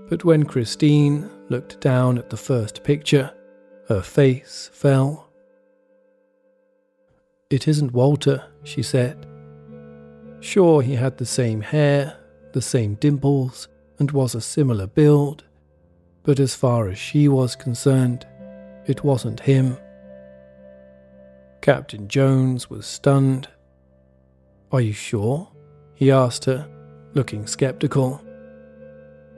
But 0.09 0.25
when 0.25 0.47
Christine 0.47 1.31
looked 1.49 1.81
down 1.81 2.19
at 2.19 2.29
the 2.29 2.37
first 2.37 2.83
picture, 2.83 3.33
her 3.89 4.03
face 4.03 4.69
fell. 4.73 5.31
It 7.49 7.69
isn't 7.69 7.93
Walter, 7.93 8.43
she 8.65 8.83
said. 8.83 9.27
Sure, 10.41 10.83
he 10.83 10.97
had 10.97 11.19
the 11.19 11.27
same 11.27 11.61
hair, 11.61 12.19
the 12.53 12.61
same 12.61 12.97
dimples, 12.97 13.69
and 14.01 14.11
was 14.11 14.35
a 14.35 14.41
similar 14.41 14.89
build, 14.89 15.45
but 16.25 16.41
as 16.41 16.57
far 16.57 16.89
as 16.89 16.99
she 16.99 17.29
was 17.29 17.55
concerned, 17.55 18.27
it 18.87 19.05
wasn't 19.05 19.39
him. 19.39 19.77
Captain 21.65 22.09
Jones 22.09 22.69
was 22.69 22.85
stunned. 22.85 23.49
Are 24.71 24.83
you 24.83 24.93
sure? 24.93 25.49
he 25.95 26.11
asked 26.11 26.45
her, 26.45 26.69
looking 27.15 27.47
skeptical. 27.47 28.23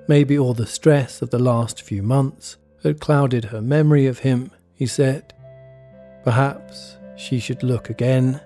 Maybe 0.09 0.37
all 0.37 0.53
the 0.53 0.67
stress 0.67 1.23
of 1.23 1.31
the 1.31 1.39
last 1.39 1.83
few 1.83 2.03
months 2.03 2.57
had 2.83 3.01
clouded 3.01 3.45
her 3.45 3.63
memory 3.63 4.07
of 4.07 4.19
him, 4.19 4.51
he 4.75 4.87
said. 4.89 5.35
Perhaps 6.25 6.97
she 7.17 7.39
should 7.39 7.63
look 7.63 7.91
again. 7.91 8.41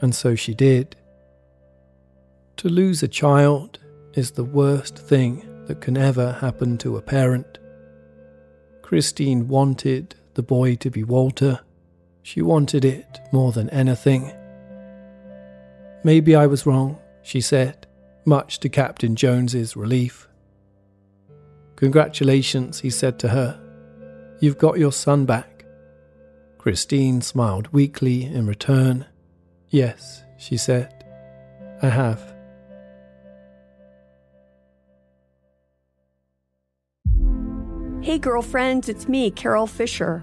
And 0.00 0.14
so 0.14 0.34
she 0.34 0.54
did. 0.54 0.96
To 2.56 2.70
lose 2.70 3.02
a 3.02 3.08
child 3.08 3.78
is 4.14 4.30
the 4.30 4.42
worst 4.42 4.96
thing 4.96 5.66
that 5.66 5.82
can 5.82 5.98
ever 5.98 6.32
happen 6.32 6.78
to 6.78 6.96
a 6.96 7.02
parent. 7.02 7.58
Christine 8.80 9.48
wanted 9.48 10.14
the 10.32 10.42
boy 10.42 10.76
to 10.76 10.88
be 10.88 11.04
Walter. 11.04 11.60
She 12.28 12.42
wanted 12.42 12.84
it 12.84 13.20
more 13.32 13.52
than 13.52 13.70
anything. 13.70 14.30
Maybe 16.04 16.36
I 16.36 16.46
was 16.46 16.66
wrong, 16.66 16.98
she 17.22 17.40
said, 17.40 17.86
much 18.26 18.60
to 18.60 18.68
Captain 18.68 19.16
Jones's 19.16 19.78
relief. 19.78 20.28
Congratulations, 21.76 22.80
he 22.80 22.90
said 22.90 23.18
to 23.20 23.28
her. 23.30 23.58
You've 24.40 24.58
got 24.58 24.78
your 24.78 24.92
son 24.92 25.24
back. 25.24 25.64
Christine 26.58 27.22
smiled 27.22 27.72
weakly 27.72 28.26
in 28.26 28.46
return. 28.46 29.06
Yes, 29.70 30.22
she 30.36 30.58
said, 30.58 31.06
I 31.80 31.88
have. 31.88 32.20
Hey, 38.02 38.18
girlfriends, 38.18 38.90
it's 38.90 39.08
me, 39.08 39.30
Carol 39.30 39.66
Fisher. 39.66 40.22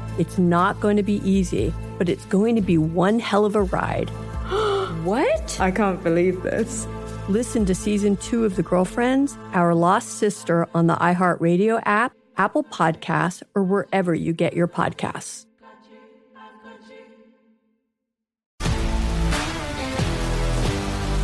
It's 0.17 0.37
not 0.37 0.79
going 0.79 0.97
to 0.97 1.03
be 1.03 1.21
easy, 1.29 1.73
but 1.97 2.09
it's 2.09 2.25
going 2.25 2.55
to 2.55 2.61
be 2.61 2.77
one 2.77 3.19
hell 3.19 3.45
of 3.45 3.55
a 3.55 3.63
ride. 3.63 4.09
What? 5.03 5.59
I 5.59 5.71
can't 5.71 6.03
believe 6.03 6.43
this. 6.43 6.85
Listen 7.27 7.65
to 7.65 7.73
season 7.73 8.17
two 8.17 8.45
of 8.45 8.55
The 8.55 8.61
Girlfriends, 8.61 9.35
Our 9.53 9.73
Lost 9.73 10.19
Sister 10.19 10.67
on 10.75 10.85
the 10.85 10.95
iHeartRadio 10.95 11.81
app, 11.85 12.13
Apple 12.37 12.63
Podcasts, 12.63 13.41
or 13.55 13.63
wherever 13.63 14.13
you 14.13 14.33
get 14.33 14.53
your 14.53 14.67
podcasts. 14.67 15.47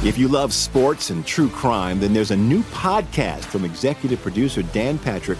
If 0.04 0.18
you 0.18 0.28
love 0.28 0.54
sports 0.54 1.10
and 1.10 1.26
true 1.26 1.50
crime, 1.50 2.00
then 2.00 2.14
there's 2.14 2.32
a 2.32 2.38
new 2.38 2.62
podcast 2.64 3.44
from 3.44 3.66
executive 3.66 4.22
producer 4.22 4.62
Dan 4.62 4.98
Patrick 4.98 5.40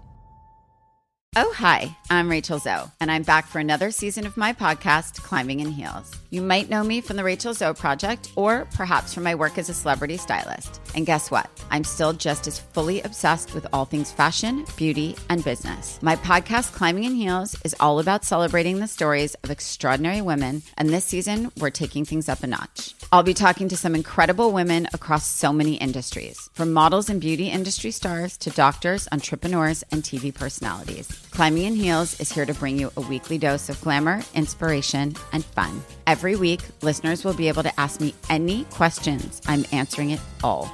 Oh, 1.37 1.53
hi, 1.55 1.95
I'm 2.09 2.29
Rachel 2.29 2.59
Zoe, 2.59 2.91
and 2.99 3.09
I'm 3.09 3.23
back 3.23 3.47
for 3.47 3.59
another 3.59 3.89
season 3.91 4.25
of 4.25 4.35
my 4.35 4.51
podcast, 4.51 5.23
Climbing 5.23 5.61
in 5.61 5.71
Heels. 5.71 6.11
You 6.29 6.41
might 6.41 6.69
know 6.69 6.83
me 6.83 6.99
from 6.99 7.15
the 7.15 7.23
Rachel 7.23 7.53
Zoe 7.53 7.73
Project, 7.73 8.33
or 8.35 8.67
perhaps 8.75 9.13
from 9.13 9.23
my 9.23 9.33
work 9.33 9.57
as 9.57 9.69
a 9.69 9.73
celebrity 9.73 10.17
stylist. 10.17 10.81
And 10.93 11.05
guess 11.05 11.31
what? 11.31 11.49
I'm 11.69 11.85
still 11.85 12.11
just 12.11 12.47
as 12.47 12.59
fully 12.59 13.01
obsessed 13.03 13.53
with 13.53 13.65
all 13.71 13.85
things 13.85 14.11
fashion, 14.11 14.65
beauty, 14.75 15.15
and 15.29 15.41
business. 15.41 15.99
My 16.01 16.17
podcast, 16.17 16.73
Climbing 16.73 17.05
in 17.05 17.15
Heels, 17.15 17.55
is 17.63 17.77
all 17.79 18.01
about 18.01 18.25
celebrating 18.25 18.79
the 18.79 18.87
stories 18.87 19.33
of 19.35 19.51
extraordinary 19.51 20.19
women, 20.19 20.63
and 20.77 20.89
this 20.89 21.05
season, 21.05 21.49
we're 21.61 21.69
taking 21.69 22.03
things 22.03 22.27
up 22.27 22.43
a 22.43 22.47
notch. 22.47 22.93
I'll 23.13 23.23
be 23.23 23.33
talking 23.33 23.67
to 23.67 23.75
some 23.75 23.93
incredible 23.93 24.53
women 24.53 24.87
across 24.93 25.27
so 25.27 25.51
many 25.51 25.73
industries, 25.75 26.49
from 26.53 26.71
models 26.71 27.09
and 27.09 27.19
beauty 27.19 27.49
industry 27.49 27.91
stars 27.91 28.37
to 28.37 28.51
doctors, 28.51 29.05
entrepreneurs, 29.11 29.83
and 29.91 30.01
TV 30.01 30.33
personalities. 30.33 31.09
Climbing 31.31 31.65
in 31.65 31.75
Heels 31.75 32.17
is 32.21 32.31
here 32.31 32.45
to 32.45 32.53
bring 32.53 32.79
you 32.79 32.89
a 32.95 33.01
weekly 33.01 33.37
dose 33.37 33.67
of 33.67 33.81
glamour, 33.81 34.21
inspiration, 34.33 35.13
and 35.33 35.43
fun. 35.43 35.83
Every 36.07 36.37
week, 36.37 36.61
listeners 36.81 37.25
will 37.25 37.33
be 37.33 37.49
able 37.49 37.63
to 37.63 37.77
ask 37.77 37.99
me 37.99 38.15
any 38.29 38.63
questions. 38.65 39.41
I'm 39.45 39.65
answering 39.73 40.11
it 40.11 40.21
all. 40.41 40.73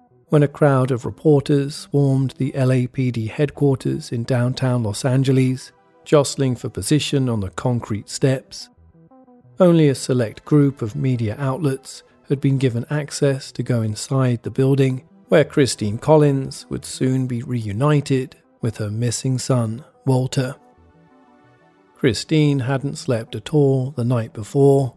when 0.31 0.43
a 0.43 0.47
crowd 0.47 0.91
of 0.91 1.03
reporters 1.03 1.75
swarmed 1.75 2.33
the 2.37 2.53
LAPD 2.53 3.29
headquarters 3.29 4.13
in 4.13 4.23
downtown 4.23 4.81
Los 4.81 5.03
Angeles, 5.03 5.73
jostling 6.05 6.55
for 6.55 6.69
position 6.69 7.27
on 7.27 7.41
the 7.41 7.49
concrete 7.49 8.07
steps. 8.07 8.69
Only 9.59 9.89
a 9.89 9.93
select 9.93 10.45
group 10.45 10.81
of 10.81 10.95
media 10.95 11.35
outlets 11.37 12.03
had 12.29 12.39
been 12.39 12.57
given 12.57 12.85
access 12.89 13.51
to 13.51 13.61
go 13.61 13.81
inside 13.81 14.43
the 14.43 14.49
building, 14.49 15.03
where 15.27 15.43
Christine 15.43 15.97
Collins 15.97 16.65
would 16.69 16.85
soon 16.85 17.27
be 17.27 17.43
reunited 17.43 18.37
with 18.61 18.77
her 18.77 18.89
missing 18.89 19.37
son, 19.37 19.83
Walter. 20.05 20.55
Christine 21.97 22.59
hadn't 22.59 22.97
slept 22.97 23.35
at 23.35 23.53
all 23.53 23.91
the 23.91 24.05
night 24.05 24.31
before. 24.31 24.95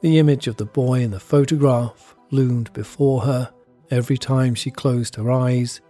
The 0.00 0.20
image 0.20 0.46
of 0.46 0.58
the 0.58 0.64
boy 0.64 1.00
in 1.00 1.10
the 1.10 1.18
photograph 1.18 2.14
loomed 2.30 2.72
before 2.72 3.22
her 3.22 3.52
every 3.90 4.18
time 4.18 4.54
she 4.54 4.70
closed 4.70 5.16
her 5.16 5.30
eyes. 5.30 5.80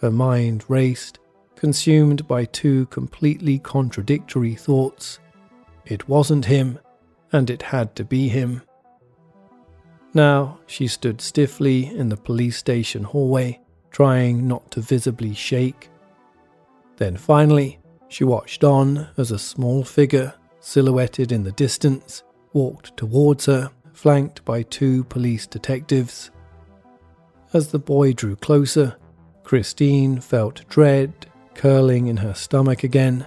Her 0.00 0.10
mind 0.10 0.64
raced, 0.68 1.18
consumed 1.56 2.26
by 2.28 2.44
two 2.44 2.86
completely 2.86 3.58
contradictory 3.58 4.54
thoughts. 4.54 5.18
It 5.84 6.08
wasn't 6.08 6.44
him, 6.44 6.78
and 7.32 7.50
it 7.50 7.62
had 7.62 7.96
to 7.96 8.04
be 8.04 8.28
him. 8.28 8.62
Now 10.14 10.60
she 10.66 10.86
stood 10.86 11.20
stiffly 11.20 11.86
in 11.86 12.08
the 12.08 12.16
police 12.16 12.56
station 12.56 13.04
hallway, 13.04 13.60
trying 13.90 14.46
not 14.46 14.70
to 14.72 14.80
visibly 14.80 15.34
shake. 15.34 15.90
Then 16.96 17.16
finally, 17.16 17.78
she 18.08 18.24
watched 18.24 18.64
on 18.64 19.08
as 19.16 19.30
a 19.30 19.38
small 19.38 19.84
figure, 19.84 20.34
silhouetted 20.60 21.30
in 21.30 21.44
the 21.44 21.52
distance, 21.52 22.22
walked 22.52 22.96
towards 22.96 23.46
her, 23.46 23.70
flanked 23.92 24.44
by 24.44 24.62
two 24.62 25.04
police 25.04 25.46
detectives. 25.46 26.30
As 27.52 27.68
the 27.68 27.78
boy 27.78 28.12
drew 28.12 28.36
closer, 28.36 28.96
Christine 29.42 30.20
felt 30.20 30.68
dread 30.68 31.26
curling 31.54 32.06
in 32.06 32.18
her 32.18 32.34
stomach 32.34 32.84
again. 32.84 33.26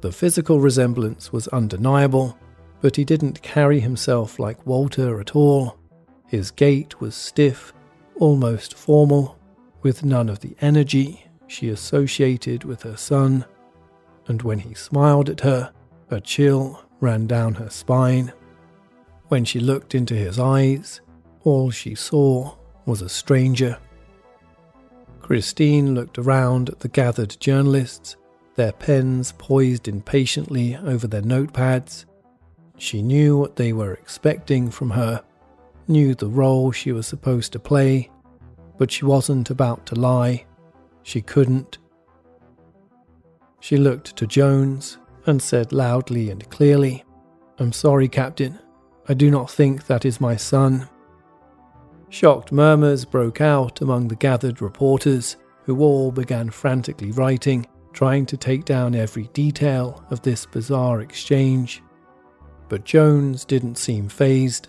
The 0.00 0.12
physical 0.12 0.60
resemblance 0.60 1.32
was 1.32 1.48
undeniable, 1.48 2.38
but 2.80 2.96
he 2.96 3.04
didn't 3.04 3.42
carry 3.42 3.80
himself 3.80 4.38
like 4.38 4.66
Walter 4.66 5.20
at 5.20 5.36
all. 5.36 5.76
His 6.26 6.50
gait 6.50 7.00
was 7.00 7.14
stiff, 7.14 7.72
almost 8.16 8.74
formal, 8.74 9.38
with 9.82 10.04
none 10.04 10.28
of 10.28 10.40
the 10.40 10.56
energy 10.60 11.26
she 11.46 11.68
associated 11.68 12.64
with 12.64 12.82
her 12.82 12.96
son, 12.96 13.44
and 14.26 14.42
when 14.42 14.60
he 14.60 14.74
smiled 14.74 15.28
at 15.28 15.40
her, 15.40 15.72
a 16.10 16.20
chill 16.20 16.82
ran 17.00 17.26
down 17.26 17.54
her 17.54 17.70
spine. 17.70 18.32
When 19.28 19.44
she 19.44 19.60
looked 19.60 19.94
into 19.94 20.14
his 20.14 20.38
eyes, 20.38 21.00
all 21.44 21.70
she 21.70 21.94
saw 21.94 22.57
was 22.88 23.02
a 23.02 23.08
stranger. 23.08 23.78
Christine 25.20 25.94
looked 25.94 26.16
around 26.16 26.70
at 26.70 26.80
the 26.80 26.88
gathered 26.88 27.36
journalists, 27.38 28.16
their 28.56 28.72
pens 28.72 29.34
poised 29.36 29.86
impatiently 29.86 30.74
over 30.74 31.06
their 31.06 31.22
notepads. 31.22 32.06
She 32.78 33.02
knew 33.02 33.36
what 33.36 33.56
they 33.56 33.74
were 33.74 33.92
expecting 33.92 34.70
from 34.70 34.90
her, 34.90 35.22
knew 35.86 36.14
the 36.14 36.28
role 36.28 36.72
she 36.72 36.90
was 36.90 37.06
supposed 37.06 37.52
to 37.52 37.58
play, 37.58 38.10
but 38.78 38.90
she 38.90 39.04
wasn't 39.04 39.50
about 39.50 39.84
to 39.86 39.94
lie. 39.94 40.46
She 41.02 41.20
couldn't. 41.20 41.76
She 43.60 43.76
looked 43.76 44.16
to 44.16 44.26
Jones 44.26 44.96
and 45.26 45.42
said 45.42 45.72
loudly 45.72 46.30
and 46.30 46.48
clearly, 46.48 47.04
I'm 47.58 47.72
sorry, 47.72 48.08
Captain. 48.08 48.58
I 49.08 49.14
do 49.14 49.30
not 49.30 49.50
think 49.50 49.86
that 49.86 50.06
is 50.06 50.20
my 50.20 50.36
son. 50.36 50.88
Shocked 52.10 52.52
murmurs 52.52 53.04
broke 53.04 53.40
out 53.40 53.80
among 53.80 54.08
the 54.08 54.16
gathered 54.16 54.62
reporters, 54.62 55.36
who 55.64 55.80
all 55.80 56.10
began 56.10 56.48
frantically 56.48 57.10
writing, 57.12 57.66
trying 57.92 58.24
to 58.26 58.36
take 58.36 58.64
down 58.64 58.94
every 58.94 59.28
detail 59.34 60.02
of 60.10 60.22
this 60.22 60.46
bizarre 60.46 61.00
exchange. 61.02 61.82
But 62.68 62.84
Jones 62.84 63.44
didn't 63.44 63.76
seem 63.76 64.08
phased. 64.08 64.68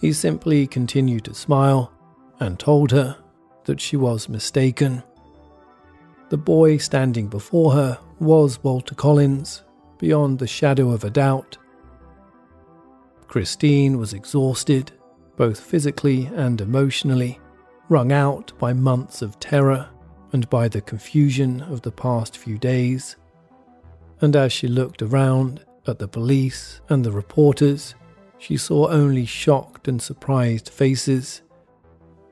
He 0.00 0.12
simply 0.12 0.66
continued 0.66 1.24
to 1.24 1.34
smile 1.34 1.92
and 2.40 2.58
told 2.58 2.90
her 2.90 3.16
that 3.64 3.80
she 3.80 3.96
was 3.96 4.28
mistaken. 4.28 5.02
The 6.28 6.36
boy 6.36 6.76
standing 6.78 7.28
before 7.28 7.72
her 7.72 7.98
was 8.18 8.62
Walter 8.62 8.94
Collins, 8.94 9.62
beyond 9.98 10.38
the 10.38 10.46
shadow 10.46 10.90
of 10.90 11.04
a 11.04 11.10
doubt. 11.10 11.56
Christine 13.26 13.98
was 13.98 14.12
exhausted, 14.12 14.92
both 15.36 15.60
physically 15.60 16.26
and 16.34 16.60
emotionally, 16.60 17.40
wrung 17.88 18.12
out 18.12 18.52
by 18.58 18.72
months 18.72 19.22
of 19.22 19.38
terror 19.40 19.88
and 20.32 20.48
by 20.50 20.68
the 20.68 20.80
confusion 20.80 21.60
of 21.62 21.82
the 21.82 21.92
past 21.92 22.36
few 22.36 22.58
days. 22.58 23.16
And 24.20 24.34
as 24.36 24.52
she 24.52 24.68
looked 24.68 25.02
around 25.02 25.64
at 25.86 25.98
the 25.98 26.08
police 26.08 26.80
and 26.88 27.04
the 27.04 27.12
reporters, 27.12 27.94
she 28.38 28.56
saw 28.56 28.88
only 28.88 29.26
shocked 29.26 29.88
and 29.88 30.00
surprised 30.00 30.68
faces. 30.68 31.42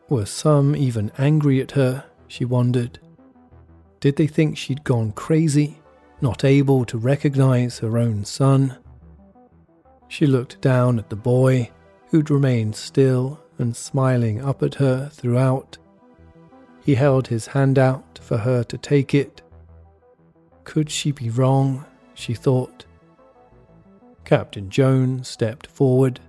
Were 0.09 0.27
some 0.27 0.75
even 0.77 1.13
angry 1.19 1.61
at 1.61 1.73
her, 1.73 2.05
she 2.29 2.45
wondered. 2.45 2.99
Did 4.01 4.17
they 4.17 4.27
think 4.27 4.57
she'd 4.57 4.85
gone 4.85 5.13
crazy, 5.13 5.81
not 6.21 6.45
able 6.45 6.85
to 6.87 6.99
recognize 6.99 7.79
her 7.79 7.99
own 7.99 8.25
son? 8.25 8.77
She 10.09 10.27
looked 10.27 10.61
down 10.61 10.99
at 10.99 11.09
the 11.09 11.17
boy, 11.17 11.71
who'd 12.13 12.31
remained 12.31 12.77
still 12.77 13.41
and 13.59 13.75
smiling 13.75 14.45
up 14.45 14.63
at 14.63 14.75
her 14.75 15.09
throughout. 15.09 15.79
he 16.85 16.95
held 16.95 17.29
his 17.29 17.47
hand 17.47 17.79
out 17.79 18.19
for 18.23 18.37
her 18.39 18.63
to 18.63 18.77
take 18.77 19.15
it. 19.15 19.41
Could 20.65 20.91
she 20.91 21.11
be 21.11 21.31
wrong? 21.31 21.85
she 22.15 22.35
thought. 22.35 22.85
Captain 24.25 24.69
Jones 24.69 25.27
stepped 25.27 25.67
forward. 25.67 26.21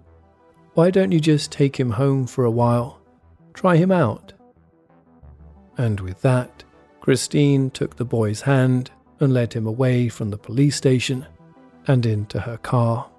Why 0.73 0.89
don't 0.89 1.11
you 1.11 1.19
just 1.19 1.51
take 1.51 1.77
him 1.77 1.91
home 1.91 2.27
for 2.27 2.45
a 2.45 2.51
while? 2.51 3.01
Try 3.53 3.75
him 3.75 3.91
out. 3.91 4.31
And 5.77 5.99
with 5.99 6.21
that, 6.21 6.63
Christine 7.01 7.69
took 7.71 7.97
the 7.97 8.05
boy's 8.05 8.41
hand 8.41 8.91
and 9.19 9.33
led 9.33 9.51
him 9.51 9.67
away 9.67 10.07
from 10.07 10.29
the 10.29 10.37
police 10.37 10.77
station 10.77 11.25
and 11.87 12.05
into 12.05 12.39
her 12.39 12.57
car. 12.57 13.09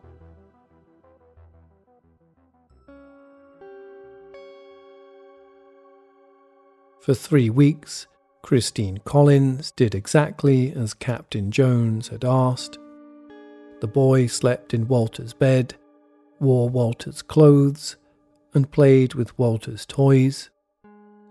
For 7.04 7.12
three 7.12 7.50
weeks, 7.50 8.06
Christine 8.40 8.96
Collins 9.04 9.72
did 9.72 9.94
exactly 9.94 10.72
as 10.72 10.94
Captain 10.94 11.50
Jones 11.50 12.08
had 12.08 12.24
asked. 12.24 12.78
The 13.82 13.86
boy 13.86 14.26
slept 14.26 14.72
in 14.72 14.88
Walter's 14.88 15.34
bed, 15.34 15.74
wore 16.40 16.70
Walter's 16.70 17.20
clothes, 17.20 17.96
and 18.54 18.70
played 18.70 19.12
with 19.12 19.38
Walter's 19.38 19.84
toys. 19.84 20.48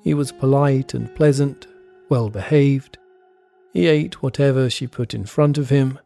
He 0.04 0.14
was 0.14 0.32
polite 0.32 0.94
and 0.94 1.16
pleasant, 1.16 1.66
well 2.08 2.30
behaved. 2.30 3.00
He 3.74 3.88
ate 3.88 4.22
whatever 4.22 4.70
she 4.70 4.86
put 4.86 5.16
in 5.16 5.26
front 5.26 5.58
of 5.58 5.70
him, 5.70 5.98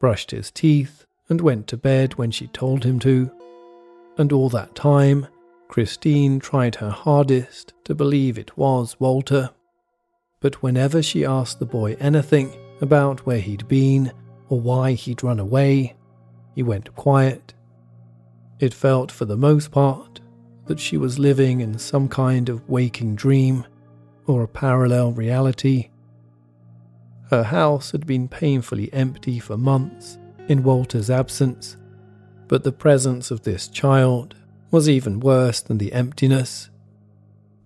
brushed 0.00 0.30
his 0.30 0.50
teeth, 0.50 1.04
and 1.28 1.42
went 1.42 1.66
to 1.66 1.76
bed 1.76 2.14
when 2.14 2.30
she 2.30 2.46
told 2.46 2.84
him 2.84 2.98
to. 3.00 3.30
And 4.16 4.32
all 4.32 4.48
that 4.48 4.74
time, 4.74 5.26
Christine 5.72 6.38
tried 6.38 6.74
her 6.74 6.90
hardest 6.90 7.72
to 7.84 7.94
believe 7.94 8.36
it 8.36 8.58
was 8.58 9.00
Walter. 9.00 9.48
But 10.38 10.62
whenever 10.62 11.02
she 11.02 11.24
asked 11.24 11.60
the 11.60 11.64
boy 11.64 11.96
anything 11.98 12.52
about 12.82 13.24
where 13.24 13.38
he'd 13.38 13.66
been 13.68 14.12
or 14.50 14.60
why 14.60 14.92
he'd 14.92 15.22
run 15.22 15.40
away, 15.40 15.96
he 16.54 16.62
went 16.62 16.94
quiet. 16.94 17.54
It 18.60 18.74
felt 18.74 19.10
for 19.10 19.24
the 19.24 19.38
most 19.38 19.70
part 19.70 20.20
that 20.66 20.78
she 20.78 20.98
was 20.98 21.18
living 21.18 21.62
in 21.62 21.78
some 21.78 22.06
kind 22.06 22.50
of 22.50 22.68
waking 22.68 23.14
dream 23.14 23.64
or 24.26 24.42
a 24.42 24.48
parallel 24.48 25.12
reality. 25.12 25.88
Her 27.30 27.44
house 27.44 27.92
had 27.92 28.06
been 28.06 28.28
painfully 28.28 28.92
empty 28.92 29.38
for 29.38 29.56
months 29.56 30.18
in 30.48 30.64
Walter's 30.64 31.08
absence, 31.08 31.78
but 32.46 32.62
the 32.62 32.72
presence 32.72 33.30
of 33.30 33.44
this 33.44 33.68
child 33.68 34.34
was 34.72 34.88
even 34.88 35.20
worse 35.20 35.60
than 35.60 35.78
the 35.78 35.92
emptiness. 35.92 36.70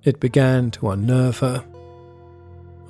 It 0.02 0.20
began 0.20 0.70
to 0.72 0.90
unnerve 0.90 1.38
her. 1.38 1.64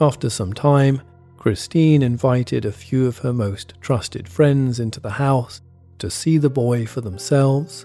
After 0.01 0.29
some 0.29 0.55
time, 0.55 1.03
Christine 1.37 2.03
invited 2.03 2.65
a 2.65 2.73
few 2.73 3.07
of 3.07 3.19
her 3.19 3.33
most 3.33 3.75
trusted 3.81 4.29
friends 4.29 4.81
into 4.81 4.99
the 4.99 5.11
house 5.11 5.61
to 5.99 6.11
see 6.11 6.39
the 6.39 6.51
boy 6.51 6.87
for 6.87 7.03
themselves. 7.03 7.85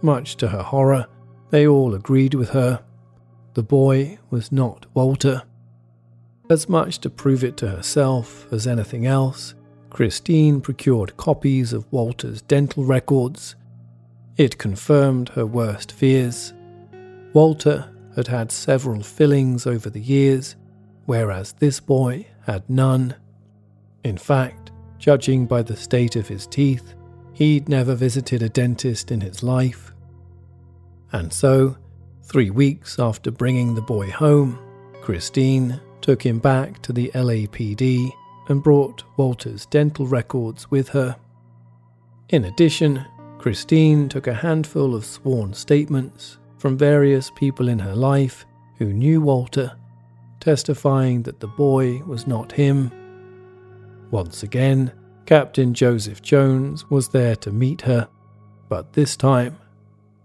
Much 0.00 0.36
to 0.36 0.48
her 0.48 0.62
horror, 0.62 1.06
they 1.50 1.66
all 1.66 1.94
agreed 1.94 2.34
with 2.34 2.50
her. 2.50 2.82
The 3.54 3.62
boy 3.62 4.18
was 4.30 4.52
not 4.52 4.86
Walter. 4.94 5.42
As 6.48 6.68
much 6.68 7.00
to 7.00 7.10
prove 7.10 7.42
it 7.42 7.56
to 7.58 7.68
herself 7.68 8.46
as 8.52 8.66
anything 8.66 9.06
else, 9.06 9.54
Christine 9.90 10.60
procured 10.60 11.16
copies 11.16 11.72
of 11.72 11.90
Walter's 11.92 12.42
dental 12.42 12.84
records 12.84 13.56
it 14.36 14.58
confirmed 14.58 15.30
her 15.30 15.46
worst 15.46 15.92
fears. 15.92 16.52
Walter 17.32 17.88
had 18.14 18.28
had 18.28 18.50
several 18.52 19.02
fillings 19.02 19.66
over 19.66 19.90
the 19.90 20.00
years, 20.00 20.56
whereas 21.04 21.52
this 21.54 21.80
boy 21.80 22.26
had 22.46 22.68
none. 22.68 23.14
In 24.04 24.16
fact, 24.16 24.72
judging 24.98 25.46
by 25.46 25.62
the 25.62 25.76
state 25.76 26.16
of 26.16 26.28
his 26.28 26.46
teeth, 26.46 26.94
he'd 27.32 27.68
never 27.68 27.94
visited 27.94 28.42
a 28.42 28.48
dentist 28.48 29.10
in 29.10 29.20
his 29.20 29.42
life. 29.42 29.92
And 31.12 31.32
so, 31.32 31.76
three 32.22 32.50
weeks 32.50 32.98
after 32.98 33.30
bringing 33.30 33.74
the 33.74 33.82
boy 33.82 34.10
home, 34.10 34.58
Christine 35.02 35.80
took 36.00 36.24
him 36.24 36.38
back 36.38 36.82
to 36.82 36.92
the 36.92 37.10
LAPD 37.14 38.10
and 38.48 38.62
brought 38.62 39.04
Walter's 39.16 39.66
dental 39.66 40.06
records 40.06 40.70
with 40.70 40.88
her. 40.90 41.16
In 42.28 42.44
addition, 42.44 43.04
Christine 43.46 44.08
took 44.08 44.26
a 44.26 44.34
handful 44.34 44.92
of 44.92 45.04
sworn 45.04 45.54
statements 45.54 46.38
from 46.58 46.76
various 46.76 47.30
people 47.30 47.68
in 47.68 47.78
her 47.78 47.94
life 47.94 48.44
who 48.78 48.92
knew 48.92 49.20
Walter, 49.20 49.76
testifying 50.40 51.22
that 51.22 51.38
the 51.38 51.46
boy 51.46 52.02
was 52.08 52.26
not 52.26 52.50
him. 52.50 52.90
Once 54.10 54.42
again, 54.42 54.90
Captain 55.26 55.72
Joseph 55.74 56.22
Jones 56.22 56.90
was 56.90 57.10
there 57.10 57.36
to 57.36 57.52
meet 57.52 57.82
her, 57.82 58.08
but 58.68 58.94
this 58.94 59.16
time 59.16 59.56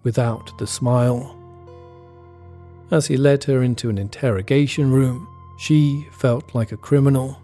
without 0.01 0.57
the 0.57 0.65
smile. 0.65 1.38
As 2.89 3.05
he 3.05 3.17
led 3.17 3.43
her 3.43 3.62
into 3.62 3.91
an 3.91 3.99
interrogation 3.99 4.91
room, 4.91 5.27
she 5.60 6.07
felt 6.12 6.55
like 6.55 6.71
a 6.71 6.77
criminal. 6.77 7.39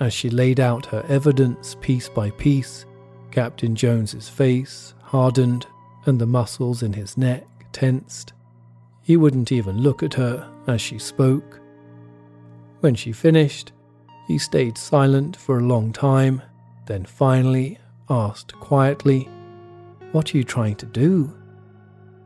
As 0.00 0.14
she 0.14 0.30
laid 0.30 0.60
out 0.60 0.86
her 0.86 1.04
evidence 1.10 1.76
piece 1.82 2.08
by 2.08 2.30
piece, 2.30 2.86
Captain 3.36 3.74
Jones's 3.74 4.30
face 4.30 4.94
hardened 5.02 5.66
and 6.06 6.18
the 6.18 6.24
muscles 6.24 6.82
in 6.82 6.94
his 6.94 7.18
neck 7.18 7.46
tensed. 7.70 8.32
He 9.02 9.18
wouldn't 9.18 9.52
even 9.52 9.76
look 9.82 10.02
at 10.02 10.14
her 10.14 10.50
as 10.66 10.80
she 10.80 10.98
spoke. 10.98 11.60
When 12.80 12.94
she 12.94 13.12
finished, 13.12 13.72
he 14.26 14.38
stayed 14.38 14.78
silent 14.78 15.36
for 15.36 15.58
a 15.58 15.66
long 15.66 15.92
time, 15.92 16.40
then 16.86 17.04
finally 17.04 17.78
asked 18.08 18.54
quietly, 18.54 19.28
What 20.12 20.34
are 20.34 20.38
you 20.38 20.44
trying 20.44 20.76
to 20.76 20.86
do? 20.86 21.30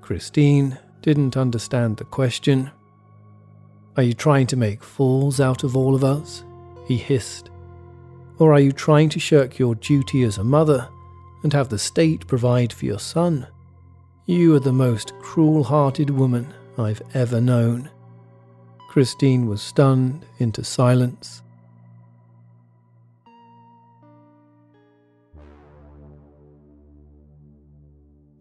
Christine 0.02 0.78
didn't 1.02 1.36
understand 1.36 1.96
the 1.96 2.04
question. 2.04 2.70
Are 3.96 4.04
you 4.04 4.14
trying 4.14 4.46
to 4.46 4.56
make 4.56 4.84
fools 4.84 5.40
out 5.40 5.64
of 5.64 5.76
all 5.76 5.96
of 5.96 6.04
us? 6.04 6.44
He 6.86 6.96
hissed. 6.96 7.50
Or 8.38 8.52
are 8.52 8.60
you 8.60 8.70
trying 8.70 9.08
to 9.08 9.18
shirk 9.18 9.58
your 9.58 9.74
duty 9.74 10.22
as 10.22 10.38
a 10.38 10.44
mother 10.44 10.88
and 11.42 11.52
have 11.52 11.68
the 11.68 11.78
state 11.78 12.26
provide 12.26 12.72
for 12.72 12.84
your 12.84 12.98
son. 12.98 13.46
You 14.26 14.54
are 14.54 14.60
the 14.60 14.72
most 14.72 15.12
cruel 15.20 15.64
hearted 15.64 16.10
woman 16.10 16.52
I've 16.78 17.02
ever 17.14 17.40
known. 17.40 17.90
Christine 18.88 19.46
was 19.46 19.62
stunned 19.62 20.24
into 20.38 20.64
silence. 20.64 21.42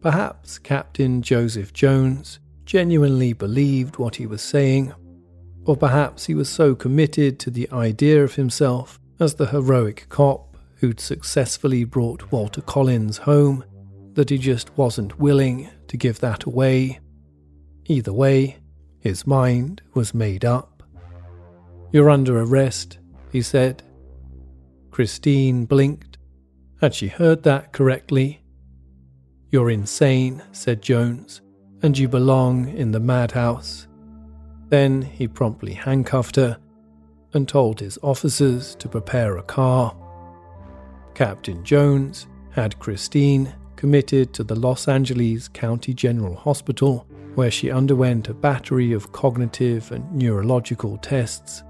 Perhaps 0.02 0.60
Captain 0.60 1.22
Joseph 1.22 1.74
Jones 1.74 2.40
genuinely 2.66 3.34
believed 3.34 3.98
what 3.98 4.16
he 4.16 4.26
was 4.26 4.42
saying, 4.42 4.94
or 5.66 5.76
perhaps 5.76 6.26
he 6.26 6.36
was 6.36 6.48
so 6.48 6.74
committed 6.74 7.38
to 7.40 7.50
the 7.50 7.70
idea 7.72 8.24
of 8.24 8.36
himself 8.36 9.00
as 9.20 9.36
the 9.36 9.48
heroic 9.48 10.06
cop 10.08 10.49
who'd 10.80 11.00
successfully 11.00 11.84
brought 11.84 12.32
Walter 12.32 12.62
Collins 12.62 13.18
home, 13.18 13.64
that 14.14 14.30
he 14.30 14.38
just 14.38 14.76
wasn't 14.78 15.20
willing 15.20 15.70
to 15.88 15.98
give 15.98 16.20
that 16.20 16.46
away. 16.46 17.00
Either 17.86 18.14
way, 18.14 18.58
his 19.00 19.26
mind 19.28 19.82
was 19.94 20.14
made 20.14 20.44
up. 20.44 20.84
You're 21.92 22.10
under 22.10 22.40
arrest, 22.40 23.00
he 23.32 23.42
said. 23.42 23.84
Christine 24.92 25.66
blinked. 25.66 26.18
Had 26.82 26.94
she 26.94 27.08
heard 27.08 27.44
that 27.44 27.74
correctly? 27.74 28.42
You're 29.52 29.70
insane, 29.70 30.44
said 30.52 30.82
Jones, 30.82 31.42
and 31.82 31.98
you 31.98 32.08
belong 32.08 32.70
in 32.70 32.92
the 32.92 33.00
madhouse. 33.00 33.88
Then 34.70 35.02
he 35.02 35.28
promptly 35.28 35.74
handcuffed 35.74 36.36
her 36.36 36.58
and 37.34 37.48
told 37.48 37.80
his 37.80 37.98
officers 38.04 38.76
to 38.76 38.88
prepare 38.88 39.38
a 39.38 39.44
car. 39.44 39.96
Captain 41.20 41.62
Jones 41.66 42.28
had 42.52 42.80
Christine 42.80 43.54
committed 43.76 44.32
to 44.34 44.42
the 44.42 44.56
Los 44.56 44.88
Angeles 44.88 45.50
County 45.50 45.94
General 45.94 46.34
Hospital, 46.34 47.06
where 47.36 47.52
she 47.52 47.70
underwent 47.70 48.30
a 48.30 48.34
battery 48.34 48.94
of 48.94 49.12
cognitive 49.12 49.92
and 49.92 50.10
neurological 50.14 50.98
tests. 51.00 51.62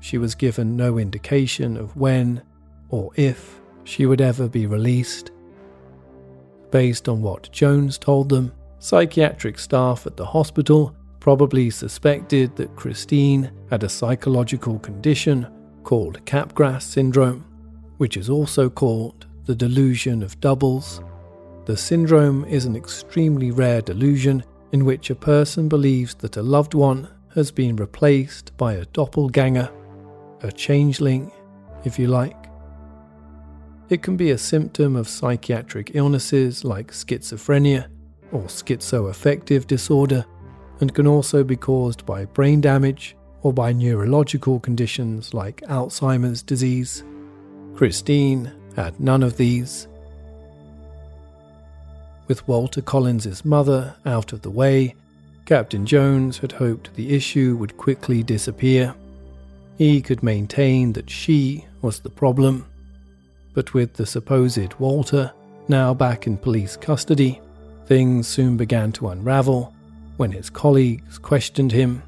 She 0.00 0.18
was 0.18 0.34
given 0.34 0.76
no 0.76 0.98
indication 0.98 1.78
of 1.78 1.96
when 1.96 2.42
or 2.90 3.10
if 3.14 3.58
she 3.84 4.04
would 4.04 4.20
ever 4.20 4.50
be 4.50 4.66
released. 4.66 5.30
Based 6.70 7.08
on 7.08 7.22
what 7.22 7.50
Jones 7.50 7.96
told 7.96 8.28
them, 8.28 8.52
psychiatric 8.80 9.58
staff 9.58 10.06
at 10.06 10.18
the 10.18 10.26
hospital 10.26 10.94
probably 11.20 11.70
suspected 11.70 12.54
that 12.56 12.76
Christine 12.76 13.50
had 13.70 13.82
a 13.82 13.88
psychological 13.88 14.78
condition 14.80 15.46
called 15.84 16.22
Capgras 16.26 16.82
syndrome 16.82 17.47
which 17.98 18.16
is 18.16 18.30
also 18.30 18.70
called 18.70 19.26
the 19.44 19.54
delusion 19.54 20.22
of 20.22 20.40
doubles. 20.40 21.00
The 21.66 21.76
syndrome 21.76 22.44
is 22.46 22.64
an 22.64 22.74
extremely 22.74 23.50
rare 23.50 23.82
delusion 23.82 24.42
in 24.72 24.84
which 24.84 25.10
a 25.10 25.14
person 25.14 25.68
believes 25.68 26.14
that 26.16 26.36
a 26.36 26.42
loved 26.42 26.74
one 26.74 27.08
has 27.34 27.50
been 27.50 27.76
replaced 27.76 28.56
by 28.56 28.74
a 28.74 28.86
doppelganger, 28.86 29.70
a 30.42 30.52
changeling, 30.52 31.30
if 31.84 31.98
you 31.98 32.08
like. 32.08 32.36
It 33.88 34.02
can 34.02 34.16
be 34.16 34.30
a 34.30 34.38
symptom 34.38 34.96
of 34.96 35.08
psychiatric 35.08 35.92
illnesses 35.94 36.64
like 36.64 36.92
schizophrenia 36.92 37.88
or 38.32 38.42
schizoaffective 38.42 39.66
disorder, 39.66 40.24
and 40.80 40.94
can 40.94 41.06
also 41.06 41.42
be 41.42 41.56
caused 41.56 42.04
by 42.04 42.24
brain 42.26 42.60
damage 42.60 43.16
or 43.42 43.52
by 43.52 43.72
neurological 43.72 44.60
conditions 44.60 45.32
like 45.32 45.62
Alzheimer's 45.62 46.42
disease. 46.42 47.02
Christine 47.78 48.50
had 48.74 48.98
none 48.98 49.22
of 49.22 49.36
these. 49.36 49.86
With 52.26 52.48
Walter 52.48 52.82
Collins's 52.82 53.44
mother 53.44 53.94
out 54.04 54.32
of 54.32 54.42
the 54.42 54.50
way, 54.50 54.96
Captain 55.46 55.86
Jones 55.86 56.38
had 56.38 56.50
hoped 56.50 56.92
the 56.96 57.14
issue 57.14 57.54
would 57.54 57.76
quickly 57.76 58.24
disappear. 58.24 58.96
He 59.76 60.02
could 60.02 60.24
maintain 60.24 60.92
that 60.94 61.08
she 61.08 61.66
was 61.80 62.00
the 62.00 62.10
problem. 62.10 62.66
But 63.54 63.74
with 63.74 63.94
the 63.94 64.06
supposed 64.06 64.74
Walter 64.80 65.32
now 65.68 65.94
back 65.94 66.26
in 66.26 66.36
police 66.36 66.76
custody, 66.76 67.40
things 67.86 68.26
soon 68.26 68.56
began 68.56 68.90
to 68.94 69.10
unravel 69.10 69.72
when 70.16 70.32
his 70.32 70.50
colleagues 70.50 71.16
questioned 71.16 71.70
him. 71.70 72.02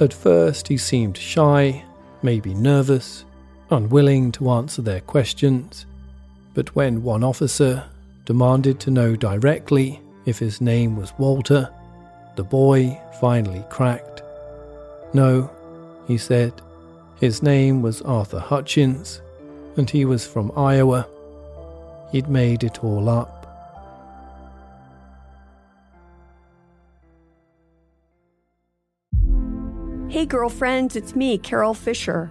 At 0.00 0.14
first, 0.14 0.66
he 0.66 0.78
seemed 0.78 1.18
shy, 1.18 1.84
maybe 2.22 2.54
nervous, 2.54 3.26
unwilling 3.70 4.32
to 4.32 4.50
answer 4.50 4.82
their 4.82 5.00
questions. 5.00 5.86
But 6.54 6.74
when 6.74 7.02
one 7.02 7.22
officer 7.22 7.84
demanded 8.24 8.80
to 8.80 8.90
know 8.90 9.16
directly 9.16 10.00
if 10.26 10.38
his 10.38 10.60
name 10.60 10.96
was 10.96 11.12
Walter, 11.18 11.70
the 12.36 12.44
boy 12.44 13.00
finally 13.20 13.64
cracked. 13.70 14.22
No, 15.12 15.50
he 16.06 16.18
said. 16.18 16.52
His 17.20 17.42
name 17.42 17.82
was 17.82 18.02
Arthur 18.02 18.38
Hutchins, 18.38 19.20
and 19.76 19.88
he 19.88 20.04
was 20.04 20.26
from 20.26 20.52
Iowa. 20.56 21.06
He'd 22.12 22.28
made 22.28 22.64
it 22.64 22.82
all 22.82 23.08
up. 23.08 23.36
Hey, 30.08 30.26
girlfriends, 30.26 30.96
it's 30.96 31.14
me, 31.14 31.38
Carol 31.38 31.74
Fisher. 31.74 32.30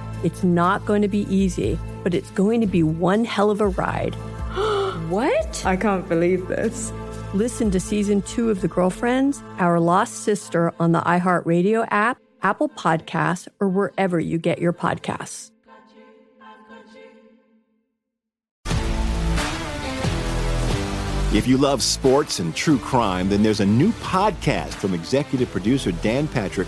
It's 0.23 0.43
not 0.43 0.85
going 0.85 1.01
to 1.01 1.07
be 1.07 1.25
easy, 1.33 1.79
but 2.03 2.13
it's 2.13 2.29
going 2.31 2.61
to 2.61 2.67
be 2.67 2.83
one 2.83 3.25
hell 3.25 3.49
of 3.49 3.59
a 3.59 3.67
ride. 3.67 4.13
what? 5.09 5.65
I 5.65 5.75
can't 5.75 6.07
believe 6.07 6.47
this. 6.47 6.93
Listen 7.33 7.71
to 7.71 7.79
season 7.79 8.21
two 8.21 8.49
of 8.49 8.61
The 8.61 8.67
Girlfriends, 8.67 9.41
Our 9.57 9.79
Lost 9.79 10.23
Sister 10.23 10.73
on 10.79 10.91
the 10.91 11.01
iHeartRadio 11.01 11.87
app, 11.89 12.19
Apple 12.43 12.69
Podcasts, 12.69 13.47
or 13.59 13.69
wherever 13.69 14.19
you 14.19 14.37
get 14.37 14.59
your 14.59 14.73
podcasts. 14.73 15.51
If 21.33 21.47
you 21.47 21.57
love 21.57 21.81
sports 21.81 22.39
and 22.39 22.53
true 22.53 22.77
crime, 22.77 23.29
then 23.29 23.41
there's 23.41 23.61
a 23.61 23.65
new 23.65 23.93
podcast 23.93 24.73
from 24.73 24.93
executive 24.93 25.49
producer 25.49 25.93
Dan 25.93 26.27
Patrick 26.27 26.67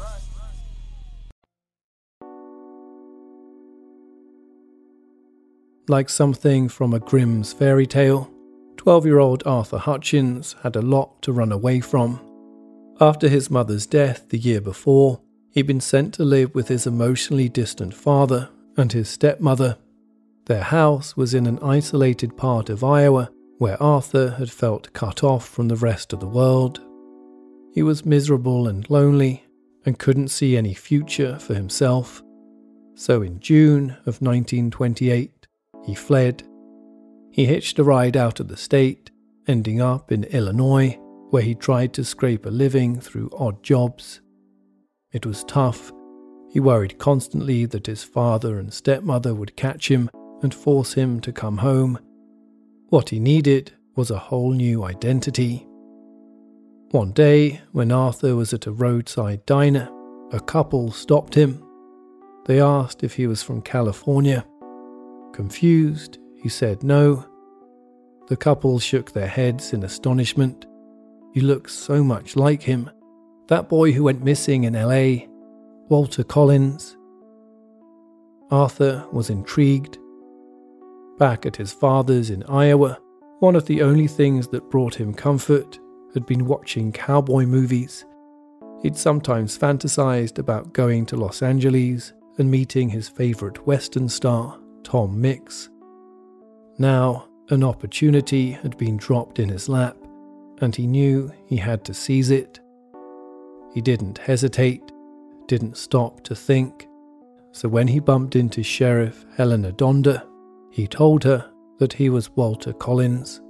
Like 5.91 6.09
something 6.09 6.69
from 6.69 6.93
a 6.93 6.99
Grimm's 6.99 7.53
fairy 7.53 7.85
tale, 7.85 8.31
12 8.77 9.05
year 9.05 9.19
old 9.19 9.43
Arthur 9.45 9.77
Hutchins 9.77 10.55
had 10.63 10.75
a 10.75 10.81
lot 10.81 11.21
to 11.21 11.33
run 11.33 11.51
away 11.51 11.81
from. 11.81 12.19
After 12.99 13.27
his 13.27 13.51
mother's 13.51 13.85
death 13.85 14.29
the 14.29 14.39
year 14.39 14.61
before, 14.61 15.21
he'd 15.51 15.67
been 15.67 15.81
sent 15.81 16.13
to 16.15 16.23
live 16.23 16.55
with 16.55 16.69
his 16.69 16.87
emotionally 16.87 17.49
distant 17.49 17.93
father 17.93 18.49
and 18.77 18.91
his 18.91 19.09
stepmother. 19.09 19.77
Their 20.45 20.63
house 20.63 21.15
was 21.17 21.33
in 21.33 21.45
an 21.45 21.59
isolated 21.59 22.37
part 22.37 22.69
of 22.69 22.83
Iowa 22.83 23.29
where 23.57 23.81
Arthur 23.83 24.31
had 24.31 24.49
felt 24.49 24.93
cut 24.93 25.23
off 25.23 25.47
from 25.47 25.67
the 25.67 25.75
rest 25.75 26.13
of 26.13 26.19
the 26.19 26.27
world. 26.27 26.79
He 27.73 27.83
was 27.83 28.05
miserable 28.05 28.67
and 28.67 28.89
lonely 28.89 29.43
and 29.85 29.99
couldn't 29.99 30.29
see 30.29 30.55
any 30.55 30.73
future 30.73 31.37
for 31.37 31.53
himself. 31.53 32.23
So 32.95 33.21
in 33.21 33.39
June 33.39 33.91
of 34.05 34.21
1928, 34.21 35.40
he 35.85 35.95
fled. 35.95 36.43
He 37.31 37.45
hitched 37.45 37.79
a 37.79 37.83
ride 37.83 38.17
out 38.17 38.39
of 38.39 38.47
the 38.47 38.57
state, 38.57 39.09
ending 39.47 39.81
up 39.81 40.11
in 40.11 40.25
Illinois, 40.25 40.97
where 41.29 41.41
he 41.41 41.55
tried 41.55 41.93
to 41.93 42.03
scrape 42.03 42.45
a 42.45 42.49
living 42.49 42.99
through 42.99 43.29
odd 43.33 43.63
jobs. 43.63 44.21
It 45.11 45.25
was 45.25 45.43
tough. 45.45 45.91
He 46.49 46.59
worried 46.59 46.99
constantly 46.99 47.65
that 47.65 47.87
his 47.87 48.03
father 48.03 48.59
and 48.59 48.73
stepmother 48.73 49.33
would 49.33 49.55
catch 49.55 49.89
him 49.89 50.09
and 50.41 50.53
force 50.53 50.93
him 50.93 51.19
to 51.21 51.31
come 51.31 51.57
home. 51.57 51.97
What 52.89 53.09
he 53.09 53.19
needed 53.19 53.71
was 53.95 54.11
a 54.11 54.19
whole 54.19 54.51
new 54.51 54.83
identity. 54.83 55.65
One 56.91 57.13
day, 57.13 57.61
when 57.71 57.91
Arthur 57.91 58.35
was 58.35 58.53
at 58.53 58.67
a 58.67 58.71
roadside 58.71 59.45
diner, 59.45 59.89
a 60.33 60.41
couple 60.41 60.91
stopped 60.91 61.35
him. 61.35 61.65
They 62.45 62.59
asked 62.59 63.03
if 63.03 63.13
he 63.13 63.27
was 63.27 63.41
from 63.41 63.61
California. 63.61 64.45
Confused, 65.33 66.17
he 66.35 66.49
said 66.49 66.83
no. 66.83 67.25
The 68.27 68.37
couple 68.37 68.79
shook 68.79 69.11
their 69.11 69.27
heads 69.27 69.73
in 69.73 69.83
astonishment. 69.83 70.65
You 71.33 71.43
look 71.43 71.69
so 71.69 72.03
much 72.03 72.35
like 72.35 72.61
him. 72.61 72.89
That 73.47 73.69
boy 73.69 73.91
who 73.91 74.03
went 74.03 74.23
missing 74.23 74.63
in 74.63 74.73
LA, 74.73 75.27
Walter 75.89 76.23
Collins. 76.23 76.97
Arthur 78.49 79.05
was 79.11 79.29
intrigued. 79.29 79.97
Back 81.17 81.45
at 81.45 81.55
his 81.55 81.71
father's 81.71 82.29
in 82.29 82.43
Iowa, 82.43 82.99
one 83.39 83.55
of 83.55 83.65
the 83.65 83.81
only 83.81 84.07
things 84.07 84.47
that 84.49 84.69
brought 84.69 84.95
him 84.95 85.13
comfort 85.13 85.79
had 86.13 86.25
been 86.25 86.45
watching 86.45 86.91
cowboy 86.91 87.45
movies. 87.45 88.05
He'd 88.81 88.97
sometimes 88.97 89.57
fantasized 89.57 90.39
about 90.39 90.73
going 90.73 91.05
to 91.07 91.15
Los 91.15 91.41
Angeles 91.41 92.13
and 92.37 92.49
meeting 92.49 92.89
his 92.89 93.09
favorite 93.09 93.65
Western 93.67 94.09
star, 94.09 94.59
Tom 94.83 95.19
Mix. 95.19 95.69
Now, 96.77 97.27
an 97.49 97.63
opportunity 97.63 98.51
had 98.51 98.77
been 98.77 98.97
dropped 98.97 99.39
in 99.39 99.49
his 99.49 99.67
lap, 99.67 99.97
and 100.59 100.75
he 100.75 100.87
knew 100.87 101.31
he 101.45 101.57
had 101.57 101.83
to 101.85 101.93
seize 101.93 102.31
it. 102.31 102.59
He 103.73 103.81
didn't 103.81 104.17
hesitate, 104.17 104.83
didn't 105.47 105.77
stop 105.77 106.23
to 106.23 106.35
think. 106.35 106.87
So 107.51 107.67
when 107.67 107.87
he 107.87 107.99
bumped 107.99 108.35
into 108.35 108.63
Sheriff 108.63 109.25
Helena 109.35 109.71
Donder, 109.71 110.23
he 110.71 110.87
told 110.87 111.23
her 111.23 111.51
that 111.79 111.93
he 111.93 112.09
was 112.09 112.35
Walter 112.35 112.73
Collins. 112.73 113.41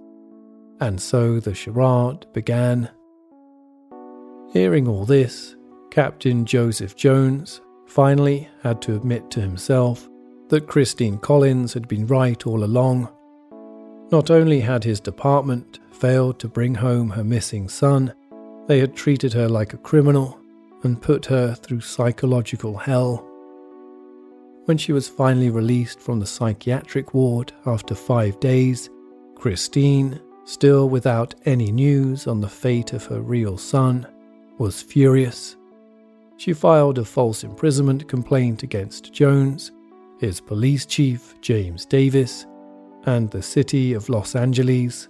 And 0.80 1.00
so 1.00 1.40
the 1.40 1.54
charade 1.54 2.26
began. 2.34 2.90
Hearing 4.52 4.88
all 4.88 5.06
this, 5.06 5.56
Captain 5.92 6.46
Joseph 6.46 6.96
Jones 6.96 7.62
finally 7.86 8.50
had 8.64 8.82
to 8.82 8.96
admit 8.96 9.30
to 9.32 9.42
himself 9.42 10.10
that 10.52 10.68
Christine 10.68 11.18
Collins 11.18 11.74
had 11.74 11.88
been 11.88 12.06
right 12.06 12.46
all 12.46 12.66
along. 12.66 13.08
Not 14.12 14.30
only 14.30 14.60
had 14.60 14.84
his 14.84 15.00
department 15.00 15.80
failed 15.94 16.40
to 16.40 16.50
bring 16.50 16.76
home 16.76 17.10
her 17.12 17.24
missing 17.24 17.70
son, 17.70 18.14
they 18.68 18.80
had 18.80 18.94
treated 18.94 19.32
her 19.32 19.48
like 19.48 19.72
a 19.72 19.78
criminal 19.78 20.38
and 20.84 21.02
put 21.02 21.26
her 21.28 21.56
through 21.56 21.80
psychological 21.80 22.76
hell. 22.76 23.26
When 24.66 24.78
she 24.78 24.92
was 24.92 25.08
finally 25.08 25.50
released 25.50 26.02
from 26.02 26.20
the 26.20 26.26
psychiatric 26.26 27.14
ward 27.14 27.54
after 27.66 27.96
five 27.96 28.38
days, 28.42 28.90
Christine, 29.36 30.20
still 30.44 30.90
without 30.90 31.34
any 31.46 31.72
news 31.72 32.28
on 32.28 32.42
the 32.42 32.50
fate 32.50 32.92
of 32.92 33.06
her 33.06 33.22
real 33.22 33.58
son, 33.58 34.06
was 34.58 34.82
furious. 34.82 35.56
She 36.36 36.52
filed 36.52 36.98
a 36.98 37.06
false 37.06 37.46
imprisonment 37.46 38.10
complaint 38.10 38.64
against 38.64 39.14
Jones, 39.14 39.72
his 40.22 40.40
police 40.40 40.86
chief, 40.86 41.34
James 41.42 41.84
Davis, 41.84 42.46
and 43.06 43.32
the 43.32 43.42
city 43.42 43.94
of 43.94 44.08
Los 44.08 44.36
Angeles. 44.36 45.10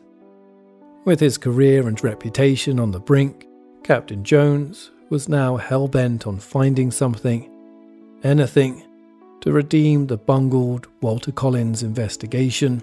With 1.03 1.19
his 1.19 1.37
career 1.37 1.85
and 1.89 2.01
reputation 2.01 2.79
on 2.79 2.91
the 2.91 2.99
brink, 3.01 3.45
Captain 3.83 4.23
Jones 4.23 4.91
was 5.09 5.27
now 5.27 5.57
hell 5.57 5.89
bent 5.89 6.25
on 6.25 6.39
finding 6.39 6.91
something, 6.91 7.51
anything, 8.23 8.87
to 9.41 9.51
redeem 9.51 10.07
the 10.07 10.15
bungled 10.15 10.87
Walter 11.01 11.33
Collins 11.33 11.83
investigation. 11.83 12.81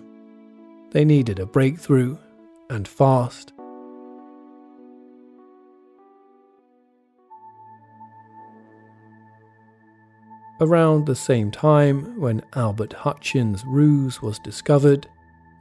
They 0.91 1.07
needed 1.07 1.39
a 1.39 1.47
breakthrough, 1.47 2.19
and 2.69 2.87
fast. 2.87 3.55
Around 10.61 11.07
the 11.07 11.15
same 11.15 11.53
time 11.53 12.19
when 12.19 12.43
Albert 12.55 12.93
Hutchens' 12.93 13.63
ruse 13.65 14.21
was 14.21 14.41
discovered, 14.41 15.07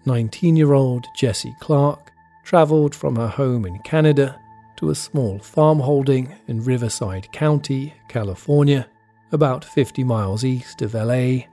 19 0.06 0.56
year 0.56 0.74
old 0.74 1.06
Jessie 1.16 1.56
Clark 1.60 2.12
travelled 2.44 2.96
from 2.96 3.16
her 3.16 3.28
home 3.28 3.66
in 3.66 3.78
Canada 3.80 4.40
to 4.78 4.90
a 4.90 4.96
small 4.96 5.38
farm 5.38 5.80
holding 5.80 6.34
in 6.48 6.64
Riverside 6.64 7.32
County, 7.32 7.94
California, 8.08 8.88
about 9.32 9.66
50 9.66 10.04
miles 10.04 10.44
east 10.44 10.82
of 10.82 10.94
LA. 10.94 11.46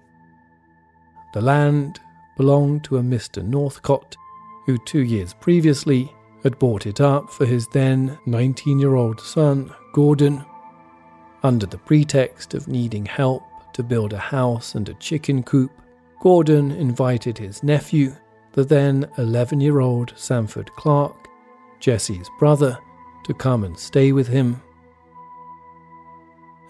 The 1.32 1.40
land 1.40 2.00
belonged 2.36 2.84
to 2.84 2.98
a 2.98 3.02
Mr. 3.02 3.44
Northcott, 3.44 4.16
who 4.66 4.78
two 4.86 5.02
years 5.02 5.34
previously 5.34 6.10
had 6.42 6.58
bought 6.58 6.86
it 6.86 7.00
up 7.00 7.30
for 7.30 7.44
his 7.44 7.66
then 7.68 8.18
19 8.26 8.78
year 8.78 8.94
old 8.94 9.20
son, 9.20 9.70
Gordon. 9.92 10.44
Under 11.44 11.66
the 11.66 11.76
pretext 11.76 12.54
of 12.54 12.68
needing 12.68 13.04
help 13.04 13.42
to 13.74 13.82
build 13.82 14.14
a 14.14 14.18
house 14.18 14.74
and 14.74 14.88
a 14.88 14.94
chicken 14.94 15.42
coop, 15.42 15.70
Gordon 16.22 16.70
invited 16.70 17.36
his 17.36 17.62
nephew, 17.62 18.16
the 18.52 18.64
then 18.64 19.06
11 19.18 19.60
year 19.60 19.80
old 19.80 20.14
Sanford 20.16 20.70
Clark, 20.76 21.28
Jessie's 21.80 22.30
brother, 22.38 22.78
to 23.24 23.34
come 23.34 23.62
and 23.62 23.78
stay 23.78 24.10
with 24.12 24.26
him. 24.26 24.62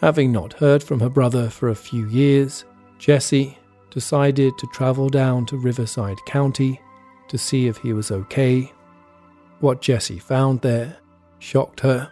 Having 0.00 0.32
not 0.32 0.54
heard 0.54 0.82
from 0.82 0.98
her 0.98 1.08
brother 1.08 1.48
for 1.48 1.68
a 1.68 1.76
few 1.76 2.08
years, 2.08 2.64
Jessie 2.98 3.56
decided 3.92 4.58
to 4.58 4.66
travel 4.72 5.08
down 5.08 5.46
to 5.46 5.56
Riverside 5.56 6.18
County 6.26 6.80
to 7.28 7.38
see 7.38 7.68
if 7.68 7.76
he 7.76 7.92
was 7.92 8.10
okay. 8.10 8.72
What 9.60 9.80
Jessie 9.80 10.18
found 10.18 10.62
there 10.62 10.96
shocked 11.38 11.78
her. 11.80 12.10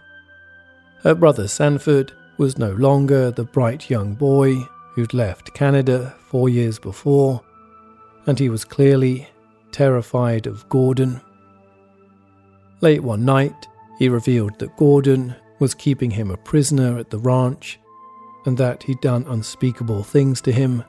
Her 1.03 1.17
brother 1.17 1.49
Sanford 1.49 2.13
was 2.39 2.59
no 2.59 2.73
longer 2.73 3.31
the 3.31 3.45
bright 3.45 3.91
young 3.91 4.15
boy 4.15 4.55
who'd 4.95 5.15
left 5.15 5.55
Canada 5.55 6.15
four 6.29 6.49
years 6.49 6.79
before, 6.79 7.43
and 8.27 8.39
he 8.39 8.49
was 8.49 8.65
clearly 8.65 9.29
terrified 9.71 10.47
of 10.47 10.69
Gordon. 10.69 11.21
Late 12.81 13.03
one 13.03 13.25
night, 13.25 13.69
he 13.99 14.09
revealed 14.09 14.59
that 14.59 14.77
Gordon 14.77 15.35
was 15.59 15.75
keeping 15.75 16.11
him 16.11 16.31
a 16.31 16.37
prisoner 16.37 16.99
at 16.99 17.11
the 17.11 17.19
ranch 17.19 17.79
and 18.45 18.59
that 18.59 18.83
he'd 18.83 19.01
done 19.01 19.25
unspeakable 19.29 20.03
things 20.03 20.41
to 20.43 20.53
him 20.53 20.83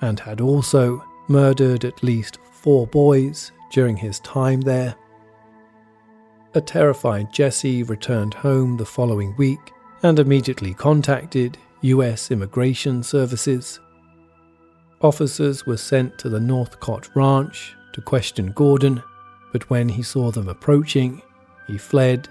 and 0.00 0.20
had 0.20 0.40
also 0.40 1.02
murdered 1.28 1.84
at 1.84 2.02
least 2.02 2.38
four 2.52 2.86
boys 2.86 3.52
during 3.72 3.96
his 3.96 4.20
time 4.20 4.60
there. 4.60 4.94
A 6.54 6.60
terrified 6.60 7.32
Jessie 7.32 7.82
returned 7.82 8.34
home 8.34 8.76
the 8.76 8.86
following 8.86 9.34
week 9.36 9.72
and 10.02 10.18
immediately 10.18 10.74
contacted 10.74 11.58
US 11.82 12.30
Immigration 12.30 13.02
Services. 13.02 13.80
Officers 15.00 15.66
were 15.66 15.76
sent 15.76 16.18
to 16.18 16.28
the 16.28 16.40
Northcott 16.40 17.08
Ranch 17.14 17.74
to 17.92 18.00
question 18.00 18.52
Gordon, 18.52 19.02
but 19.52 19.68
when 19.70 19.88
he 19.88 20.02
saw 20.02 20.30
them 20.30 20.48
approaching, 20.48 21.22
he 21.66 21.78
fled. 21.78 22.28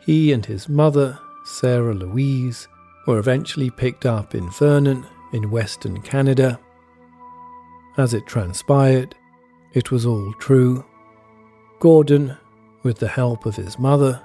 He 0.00 0.32
and 0.32 0.44
his 0.44 0.68
mother, 0.68 1.18
Sarah 1.44 1.94
Louise, 1.94 2.68
were 3.06 3.18
eventually 3.18 3.70
picked 3.70 4.06
up 4.06 4.34
in 4.34 4.50
Vernon 4.50 5.06
in 5.32 5.50
Western 5.50 6.00
Canada. 6.02 6.58
As 7.96 8.14
it 8.14 8.26
transpired, 8.26 9.14
it 9.74 9.90
was 9.90 10.06
all 10.06 10.32
true. 10.34 10.84
Gordon, 11.80 12.36
with 12.82 12.98
the 12.98 13.08
help 13.08 13.44
of 13.44 13.56
his 13.56 13.78
mother, 13.78 14.22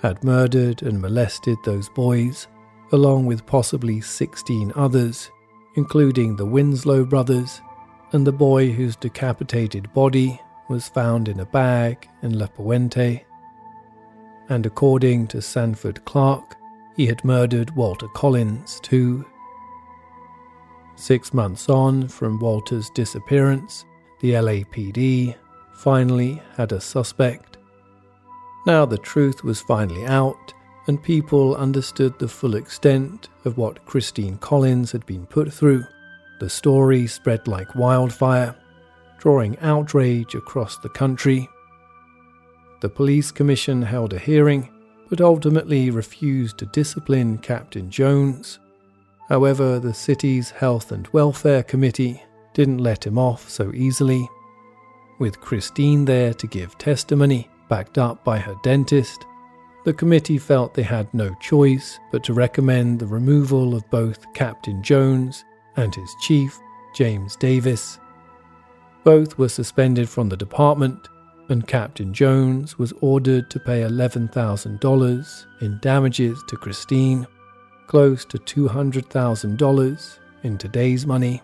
had 0.00 0.22
murdered 0.22 0.82
and 0.82 1.00
molested 1.00 1.58
those 1.64 1.88
boys, 1.88 2.46
along 2.92 3.26
with 3.26 3.46
possibly 3.46 4.00
16 4.00 4.72
others, 4.76 5.30
including 5.74 6.36
the 6.36 6.46
Winslow 6.46 7.04
brothers 7.04 7.60
and 8.12 8.26
the 8.26 8.32
boy 8.32 8.70
whose 8.70 8.96
decapitated 8.96 9.92
body 9.92 10.40
was 10.68 10.88
found 10.88 11.28
in 11.28 11.40
a 11.40 11.46
bag 11.46 12.08
in 12.22 12.38
La 12.38 12.46
Puente. 12.46 13.24
And 14.48 14.64
according 14.66 15.26
to 15.28 15.42
Sanford 15.42 16.04
Clark, 16.04 16.56
he 16.96 17.06
had 17.06 17.24
murdered 17.24 17.74
Walter 17.76 18.08
Collins 18.08 18.80
too. 18.80 19.24
Six 20.96 21.32
months 21.32 21.68
on 21.68 22.08
from 22.08 22.40
Walter's 22.40 22.90
disappearance, 22.90 23.84
the 24.20 24.32
LAPD 24.32 25.36
finally 25.76 26.42
had 26.56 26.72
a 26.72 26.80
suspect. 26.80 27.47
Now 28.68 28.84
the 28.84 28.98
truth 28.98 29.44
was 29.44 29.62
finally 29.62 30.04
out, 30.04 30.52
and 30.88 31.02
people 31.02 31.56
understood 31.56 32.18
the 32.18 32.28
full 32.28 32.54
extent 32.54 33.30
of 33.46 33.56
what 33.56 33.86
Christine 33.86 34.36
Collins 34.36 34.92
had 34.92 35.06
been 35.06 35.24
put 35.24 35.50
through. 35.50 35.84
The 36.38 36.50
story 36.50 37.06
spread 37.06 37.48
like 37.48 37.74
wildfire, 37.74 38.54
drawing 39.16 39.58
outrage 39.60 40.34
across 40.34 40.76
the 40.76 40.90
country. 40.90 41.48
The 42.82 42.90
police 42.90 43.30
commission 43.30 43.80
held 43.80 44.12
a 44.12 44.18
hearing, 44.18 44.68
but 45.08 45.22
ultimately 45.22 45.88
refused 45.88 46.58
to 46.58 46.66
discipline 46.66 47.38
Captain 47.38 47.90
Jones. 47.90 48.58
However, 49.30 49.78
the 49.78 49.94
city's 49.94 50.50
Health 50.50 50.92
and 50.92 51.08
Welfare 51.14 51.62
Committee 51.62 52.22
didn't 52.52 52.84
let 52.84 53.06
him 53.06 53.16
off 53.18 53.48
so 53.48 53.72
easily. 53.72 54.28
With 55.18 55.40
Christine 55.40 56.04
there 56.04 56.34
to 56.34 56.46
give 56.46 56.76
testimony, 56.76 57.48
backed 57.68 57.98
up 57.98 58.24
by 58.24 58.38
her 58.38 58.56
dentist, 58.62 59.24
the 59.84 59.92
committee 59.92 60.38
felt 60.38 60.74
they 60.74 60.82
had 60.82 61.12
no 61.14 61.34
choice 61.40 61.98
but 62.10 62.22
to 62.24 62.34
recommend 62.34 62.98
the 62.98 63.06
removal 63.06 63.74
of 63.74 63.88
both 63.90 64.32
Captain 64.34 64.82
Jones 64.82 65.44
and 65.76 65.94
his 65.94 66.14
chief, 66.20 66.58
James 66.94 67.36
Davis. 67.36 67.98
Both 69.04 69.38
were 69.38 69.48
suspended 69.48 70.08
from 70.08 70.28
the 70.28 70.36
department, 70.36 71.08
and 71.48 71.66
Captain 71.66 72.12
Jones 72.12 72.78
was 72.78 72.92
ordered 73.00 73.48
to 73.50 73.60
pay 73.60 73.80
$11,000 73.80 75.46
in 75.62 75.78
damages 75.80 76.42
to 76.48 76.56
Christine, 76.56 77.26
close 77.86 78.24
to 78.26 78.38
$200,000 78.38 80.18
in 80.42 80.58
today's 80.58 81.06
money. 81.06 81.40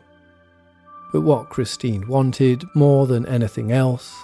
But 1.12 1.22
what 1.22 1.48
Christine 1.48 2.06
wanted 2.08 2.64
more 2.74 3.06
than 3.06 3.24
anything 3.26 3.72
else 3.72 4.14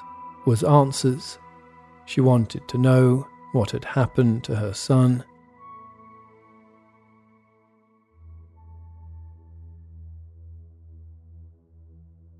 was 0.44 0.62
answers. 0.64 1.38
She 2.10 2.20
wanted 2.20 2.66
to 2.66 2.76
know 2.76 3.28
what 3.52 3.70
had 3.70 3.84
happened 3.84 4.42
to 4.42 4.56
her 4.56 4.72
son. 4.72 5.22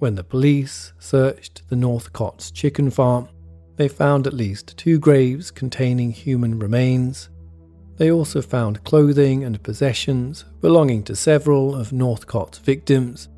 When 0.00 0.16
the 0.16 0.24
police 0.24 0.92
searched 0.98 1.68
the 1.68 1.76
Northcotts 1.76 2.52
chicken 2.52 2.90
farm, 2.90 3.28
they 3.76 3.86
found 3.86 4.26
at 4.26 4.32
least 4.32 4.76
two 4.76 4.98
graves 4.98 5.52
containing 5.52 6.10
human 6.10 6.58
remains. 6.58 7.30
They 7.96 8.10
also 8.10 8.42
found 8.42 8.82
clothing 8.82 9.44
and 9.44 9.62
possessions 9.62 10.44
belonging 10.60 11.04
to 11.04 11.14
several 11.14 11.76
of 11.76 11.92
Northcott's 11.92 12.58
victims, 12.58 13.28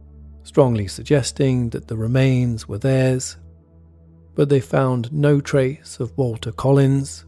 strongly 0.45 0.89
suggesting 0.89 1.69
that 1.71 1.89
the 1.89 1.97
remains 1.99 2.67
were 2.67 2.79
theirs. 2.79 3.37
But 4.35 4.49
they 4.49 4.61
found 4.61 5.13
no 5.13 5.41
trace 5.41 6.01
of 6.01 6.17
Walter 6.17 6.53
Collins. 6.53 7.25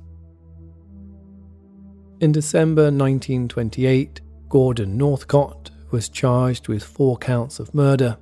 In 2.20 2.32
December 2.32 2.84
1928, 2.84 4.20
Gordon 4.48 4.96
Northcott 4.96 5.70
was 5.90 6.08
charged 6.08 6.68
with 6.68 6.82
four 6.82 7.16
counts 7.18 7.58
of 7.58 7.74
murder 7.74 8.16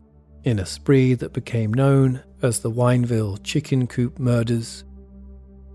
in 0.44 0.58
a 0.58 0.66
spree 0.66 1.14
that 1.14 1.32
became 1.32 1.72
known 1.72 2.22
as 2.42 2.60
the 2.60 2.70
Wineville 2.70 3.42
Chicken 3.44 3.86
Coop 3.86 4.18
murders. 4.18 4.84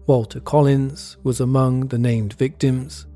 Walter 0.05 0.39
Collins 0.39 1.17
was 1.23 1.39
among 1.39 1.87
the 1.87 1.97
named 1.97 2.33
victims, 2.33 3.07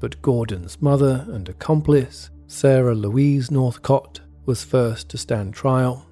but 0.00 0.20
Gordon's 0.22 0.80
mother 0.82 1.26
and 1.28 1.48
accomplice, 1.48 2.30
Sarah 2.48 2.94
Louise 2.94 3.50
Northcott, 3.50 4.20
was 4.44 4.64
first 4.64 5.08
to 5.10 5.18
stand 5.18 5.54
trial. 5.54 6.06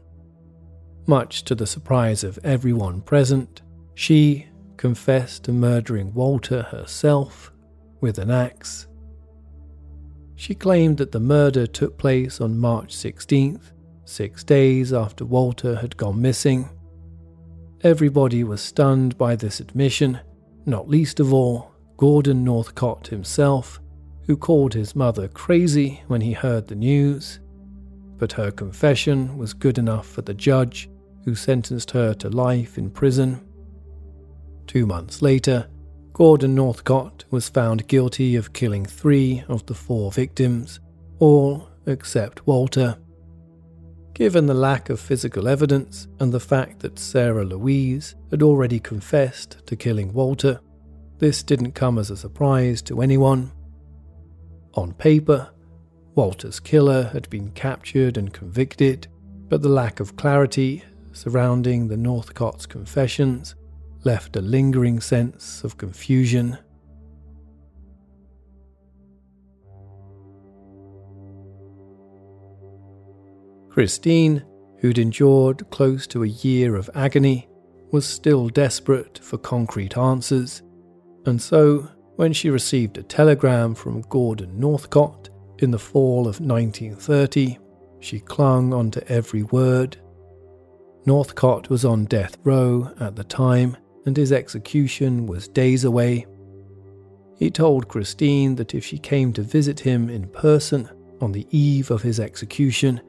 Much 1.11 1.42
to 1.42 1.56
the 1.56 1.66
surprise 1.66 2.22
of 2.22 2.38
everyone 2.44 3.00
present, 3.00 3.62
she 3.96 4.46
confessed 4.76 5.42
to 5.42 5.52
murdering 5.52 6.14
Walter 6.14 6.62
herself 6.62 7.50
with 8.00 8.16
an 8.16 8.30
axe. 8.30 8.86
She 10.36 10.54
claimed 10.54 10.98
that 10.98 11.11
the 11.11 11.18
murder 11.18 11.66
took 11.66 11.98
place 11.98 12.40
on 12.40 12.61
March 12.61 12.94
16th 12.94 13.72
six 14.04 14.44
days 14.44 14.92
after 14.92 15.24
Walter 15.24 15.74
had 15.74 15.96
gone 15.96 16.22
missing. 16.22 16.70
Everybody 17.82 18.44
was 18.44 18.61
stunned 18.61 19.18
by 19.18 19.34
this 19.34 19.58
admission, 19.58 20.20
not 20.64 20.88
least 20.88 21.18
of 21.18 21.34
all 21.34 21.72
Gordon 21.96 22.44
Northcott 22.44 23.08
himself, 23.08 23.80
who 24.28 24.36
called 24.36 24.74
his 24.74 24.94
mother 24.94 25.26
crazy 25.26 26.04
when 26.06 26.20
he 26.20 26.34
heard 26.34 26.68
the 26.68 26.76
news. 26.76 27.40
But 28.16 28.30
her 28.34 28.52
confession 28.52 29.36
was 29.38 29.52
good 29.54 29.76
enough 29.76 30.06
for 30.06 30.22
the 30.22 30.34
judge, 30.34 30.88
who 31.25 31.35
sentenced 31.35 31.91
her 31.93 32.14
to 32.14 32.29
life 32.29 32.79
in 32.79 32.91
prison. 32.91 33.47
Two 34.66 34.87
months 34.87 35.23
later, 35.23 35.68
Gordon 36.12 36.55
Northcott 36.55 37.25
was 37.31 37.49
found 37.49 37.89
guilty 37.89 38.37
of 38.37 38.53
killing 38.53 38.85
three 38.85 39.43
of 39.49 39.66
the 39.66 39.75
four 39.75 40.12
victims, 40.12 40.81
all 41.18 41.68
except 41.87 42.47
Walter. 42.47 42.99
Given 44.14 44.47
the 44.47 44.55
lack 44.55 44.91
of 44.91 45.01
physical 45.01 45.49
evidence 45.49 46.09
and 46.18 46.33
the 46.33 46.41
fact 46.41 46.81
that 46.81 46.99
Sarah 46.99 47.45
Louise 47.45 48.14
had 48.31 48.43
already 48.43 48.79
confessed 48.79 49.66
to 49.66 49.77
killing 49.77 50.12
Walter, 50.12 50.61
this 51.18 51.43
didn't 51.43 51.73
come 51.73 51.99
as 51.99 52.11
a 52.11 52.16
surprise 52.16 52.83
to 52.83 53.03
anyone. 53.03 53.53
On 54.75 54.93
paper, 54.93 55.51
Walter's 56.14 56.61
killer 56.61 57.05
had 57.12 57.31
been 57.31 57.51
captured 57.53 58.16
and 58.16 58.33
convicted, 58.33 59.07
but 59.49 59.62
the 59.62 59.68
lack 59.68 60.01
of 60.01 60.16
clarity 60.16 60.85
surrounding 61.12 61.88
the 61.88 61.96
Northcotts' 61.96 62.68
confessions 62.68 63.54
left 64.04 64.36
a 64.36 64.40
lingering 64.40 65.00
sense 65.00 65.62
of 65.64 65.76
confusion. 65.76 66.58
Christine, 73.68 74.44
who'd 74.78 74.98
endured 74.98 75.68
close 75.70 76.06
to 76.08 76.24
a 76.24 76.28
year 76.28 76.76
of 76.76 76.90
agony, 76.94 77.48
was 77.92 78.06
still 78.06 78.48
desperate 78.48 79.18
for 79.22 79.38
concrete 79.38 79.96
answers, 79.96 80.62
and 81.26 81.40
so, 81.40 81.88
when 82.16 82.32
she 82.32 82.50
received 82.50 82.98
a 82.98 83.02
telegram 83.02 83.74
from 83.74 84.02
Gordon 84.02 84.58
Northcott 84.58 85.30
in 85.58 85.70
the 85.70 85.78
fall 85.78 86.20
of 86.20 86.40
1930, 86.40 87.58
she 88.00 88.20
clung 88.20 88.72
onto 88.72 89.00
every 89.08 89.42
word. 89.44 89.98
Northcott 91.07 91.70
was 91.70 91.84
on 91.84 92.05
death 92.05 92.36
row 92.44 92.92
at 93.01 93.16
the 93.16 93.24
time, 93.24 93.76
and 94.05 94.16
his 94.16 94.32
execution 94.32 95.26
was 95.26 95.48
days 95.48 95.84
away. 95.84 96.26
He 97.38 97.51
told 97.51 97.88
Christine 97.88 98.55
that 98.57 98.74
if 98.74 98.84
she 98.84 98.98
came 98.98 99.32
to 99.32 99.42
visit 99.42 99.80
him 99.80 100.11
in 100.11 100.28
person 100.28 100.90
on 101.22 101.32
the 101.32 101.46
eve 101.51 101.90
of 101.90 102.03
his 102.03 102.20
execution, 102.20 103.01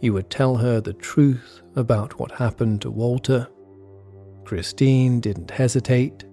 he 0.00 0.10
would 0.10 0.28
tell 0.28 0.56
her 0.56 0.80
the 0.80 0.92
truth 0.92 1.62
about 1.74 2.18
what 2.18 2.32
happened 2.32 2.82
to 2.82 2.90
Walter. 2.90 3.48
Christine 4.44 5.20
didn't 5.20 5.50
hesitate. 5.50 6.24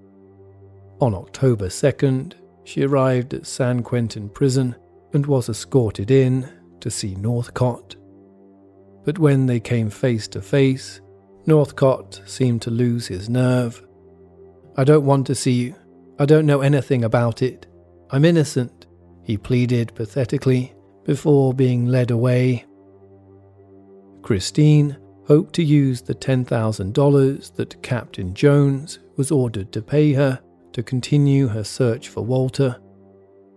On 0.99 1.13
October 1.13 1.67
2nd, 1.67 2.33
she 2.65 2.83
arrived 2.83 3.33
at 3.33 3.47
San 3.47 3.83
Quentin 3.83 4.29
prison 4.29 4.75
and 5.13 5.25
was 5.25 5.49
escorted 5.49 6.11
in 6.11 6.49
to 6.81 6.91
see 6.91 7.15
Northcott. 7.15 7.95
But 9.05 9.19
when 9.19 9.45
they 9.45 9.59
came 9.59 9.89
face 9.89 10.27
to 10.29 10.41
face, 10.41 10.99
Northcott 11.45 12.21
seemed 12.25 12.61
to 12.63 12.71
lose 12.71 13.07
his 13.07 13.29
nerve. 13.29 13.83
I 14.77 14.83
don't 14.83 15.05
want 15.05 15.27
to 15.27 15.35
see 15.35 15.53
you. 15.53 15.75
I 16.19 16.25
don't 16.25 16.45
know 16.45 16.61
anything 16.61 17.03
about 17.03 17.41
it. 17.41 17.67
I'm 18.09 18.25
innocent, 18.25 18.87
he 19.23 19.37
pleaded 19.37 19.93
pathetically 19.95 20.73
before 21.03 21.53
being 21.53 21.85
led 21.85 22.11
away 22.11 22.65
Christine 24.25 24.97
hoped 25.27 25.53
to 25.53 25.63
use 25.63 26.01
the 26.01 26.15
$10,000 26.15 27.55
that 27.57 27.83
Captain 27.83 28.33
Jones 28.33 28.97
was 29.17 29.29
ordered 29.29 29.71
to 29.71 29.83
pay 29.83 30.13
her 30.13 30.41
to 30.73 30.81
continue 30.81 31.47
her 31.47 31.63
search 31.63 32.09
for 32.09 32.21
Walter, 32.25 32.75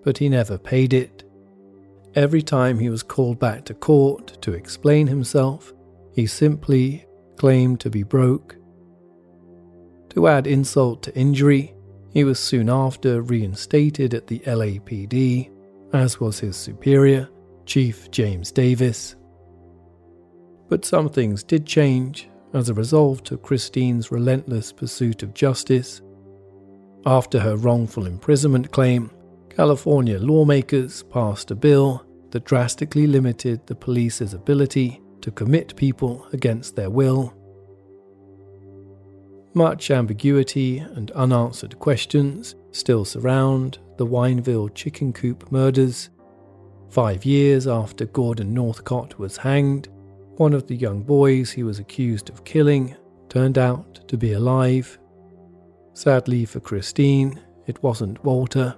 but 0.05 0.19
he 0.19 0.29
never 0.29 0.59
paid 0.59 0.93
it. 0.93 1.25
Every 2.15 2.43
time 2.43 2.79
he 2.79 2.91
was 2.91 3.03
called 3.03 3.39
back 3.39 3.65
to 3.65 3.73
court 3.73 4.43
to 4.43 4.53
explain 4.53 5.07
himself, 5.07 5.73
he 6.13 6.27
simply 6.27 7.07
claimed 7.39 7.81
to 7.81 7.91
be 7.91 8.03
broke. 8.03 8.57
To 10.11 10.27
add 10.27 10.47
insult 10.47 11.03
to 11.05 11.17
injury, 11.17 11.75
he 12.11 12.25
was 12.25 12.39
soon 12.39 12.69
after 12.69 13.23
reinstated 13.23 14.13
at 14.13 14.27
the 14.27 14.41
LAPD, 14.41 15.51
as 15.93 16.21
was 16.21 16.41
his 16.41 16.57
superior, 16.57 17.29
Chief 17.65 18.11
James 18.11 18.51
Davis. 18.51 19.15
But 20.69 20.85
some 20.85 21.09
things 21.09 21.43
did 21.43 21.65
change 21.65 22.29
as 22.55 22.69
a 22.69 22.75
result 22.75 23.31
of 23.31 23.43
Christine's 23.43 24.11
relentless 24.11 24.73
pursuit 24.73 25.23
of 25.23 25.35
justice. 25.35 26.03
After 27.07 27.39
her 27.39 27.57
wrongful 27.57 28.07
imprisonment 28.07 28.73
claim, 28.73 29.11
California 29.51 30.19
lawmakers 30.19 31.03
passed 31.05 31.51
a 31.51 31.55
bill 31.55 32.05
that 32.31 32.45
drastically 32.45 33.07
limited 33.07 33.67
the 33.67 33.75
police's 33.75 34.35
ability 34.35 35.01
to 35.29 35.33
commit 35.33 35.77
people 35.77 36.27
against 36.33 36.75
their 36.75 36.89
will. 36.89 37.35
Much 39.53 39.91
ambiguity 39.91 40.79
and 40.79 41.11
unanswered 41.11 41.79
questions 41.79 42.55
still 42.71 43.05
surround 43.05 43.79
the 43.99 44.07
Wineville 44.07 44.75
chicken 44.75 45.13
coop 45.13 45.53
murders. 45.53 46.09
Five 46.89 47.27
years 47.27 47.67
after 47.67 48.07
Gordon 48.07 48.55
Northcott 48.55 49.19
was 49.19 49.37
hanged, 49.37 49.89
one 50.37 50.55
of 50.55 50.67
the 50.67 50.77
young 50.77 51.03
boys 51.03 51.51
he 51.51 51.63
was 51.63 51.79
accused 51.79 52.31
of 52.31 52.45
killing 52.45 52.97
turned 53.29 53.59
out 53.59 54.09
to 54.09 54.17
be 54.17 54.33
alive. 54.33 54.99
Sadly 55.93 56.47
for 56.47 56.61
Christine, 56.61 57.39
it 57.67 57.83
wasn't 57.83 58.25
Walter. 58.25 58.75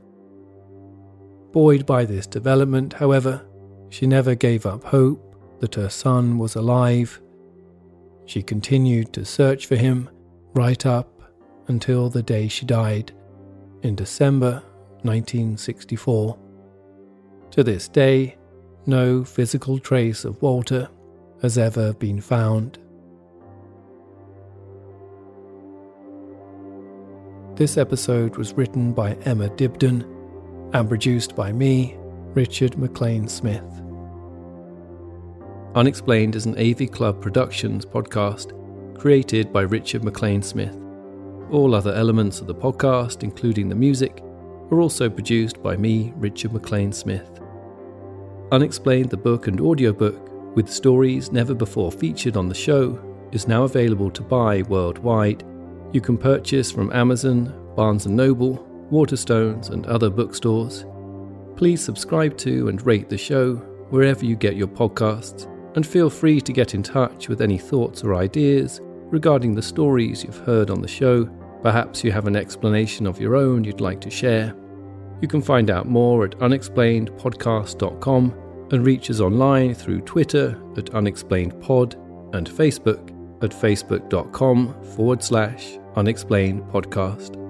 Buoyed 1.53 1.87
by 1.87 2.05
this 2.05 2.27
development, 2.27 2.95
however, 2.95 3.41
she 3.89 4.09
never 4.09 4.35
gave 4.35 4.67
up 4.67 4.83
hope 4.83 5.30
that 5.61 5.75
her 5.77 5.89
son 5.89 6.39
was 6.39 6.57
alive. 6.57 7.21
She 8.27 8.43
continued 8.43 9.13
to 9.13 9.25
search 9.25 9.67
for 9.67 9.77
him 9.77 10.11
right 10.55 10.85
up 10.85 11.23
until 11.69 12.09
the 12.09 12.23
day 12.23 12.49
she 12.49 12.67
died 12.67 13.13
in 13.83 13.95
December 13.95 14.63
1964. 15.03 16.39
To 17.53 17.65
this 17.65 17.89
day, 17.89 18.37
no 18.87 19.25
physical 19.25 19.79
trace 19.79 20.25
of 20.25 20.41
Walter 20.43 20.89
has 21.43 21.59
ever 21.59 21.93
been 21.95 22.21
found. 22.21 22.79
This 27.57 27.77
episode 27.77 28.37
was 28.37 28.55
written 28.55 28.93
by 28.93 29.15
Emma 29.25 29.49
Dibdin 29.51 30.03
and 30.73 30.89
produced 30.89 31.37
by 31.37 31.53
me, 31.53 31.97
Richard 32.35 32.79
MacLean 32.79 33.29
Smith. 33.29 33.83
Unexplained 35.77 36.35
is 36.35 36.47
an 36.47 36.59
AV 36.59 36.91
Club 36.91 37.23
Productions 37.23 37.87
podcast 37.87 38.57
created 38.99 39.53
by 39.53 39.61
Richard 39.61 40.03
MacLean 40.03 40.43
Smith. 40.43 40.77
All 41.53 41.77
other 41.77 41.95
elements 41.95 42.41
of 42.41 42.49
the 42.49 42.55
podcast, 42.55 43.23
including 43.23 43.69
the 43.69 43.77
music, 43.77 44.21
are 44.73 44.81
also 44.81 45.09
produced 45.09 45.63
by 45.63 45.77
me, 45.77 46.13
Richard 46.17 46.53
MacLean 46.53 46.93
Smith. 46.93 47.41
Unexplained, 48.51 49.11
the 49.11 49.17
book 49.17 49.47
and 49.47 49.61
audiobook, 49.61 50.57
with 50.57 50.69
stories 50.69 51.31
never 51.31 51.55
before 51.55 51.93
featured 51.93 52.37
on 52.37 52.49
the 52.49 52.55
show, 52.55 52.99
is 53.31 53.47
now 53.47 53.63
available 53.63 54.11
to 54.11 54.23
buy 54.23 54.63
worldwide. 54.63 55.45
You 55.93 56.01
can 56.01 56.19
purchase 56.19 56.73
from 56.73 56.93
Amazon, 56.93 57.55
Barnes 57.77 58.07
& 58.07 58.09
Noble, 58.09 58.59
Waterstones, 58.91 59.71
and 59.71 59.87
other 59.87 60.11
bookstores. 60.11 60.85
Please 61.55 61.81
subscribe 61.81 62.37
to 62.39 62.67
and 62.69 62.85
rate 62.85 63.09
the 63.09 63.17
show 63.17 63.55
wherever 63.91 64.25
you 64.25 64.35
get 64.37 64.57
your 64.57 64.69
podcasts, 64.69 65.47
and 65.75 65.87
feel 65.87 66.11
free 66.11 66.41
to 66.41 66.53
get 66.53 66.75
in 66.75 66.83
touch 66.83 67.29
with 67.29 67.41
any 67.41 67.59
thoughts 67.59 68.03
or 68.03 68.15
ideas 68.15 68.81
regarding 68.83 69.55
the 69.55 69.63
stories 69.63 70.25
you've 70.25 70.39
heard 70.39 70.71
on 70.71 70.81
the 70.81 70.89
show. 70.89 71.25
Perhaps 71.63 72.03
you 72.05 72.13
have 72.13 72.27
an 72.27 72.37
explanation 72.37 73.07
of 73.07 73.21
your 73.21 73.37
own 73.37 73.65
you'd 73.65 73.81
like 73.81 74.01
to 74.01 74.11
share. 74.11 74.55
You 75.21 75.29
can 75.29 75.43
find 75.43 75.71
out 75.71 75.87
more 75.87 76.25
at 76.25 76.39
unexplainedpodcast.com 76.39 78.35
and 78.73 78.87
reach 78.87 79.11
us 79.11 79.21
online 79.21 79.75
through 79.75 80.01
Twitter 80.03 80.61
at 80.77 80.87
unexplainedpod 80.87 82.35
and 82.35 82.49
Facebook 82.49 83.11
at 83.43 83.51
facebook.com 83.51 84.83
forward 84.95 85.23
slash 85.23 85.79
unexplainedpodcast. 85.97 87.50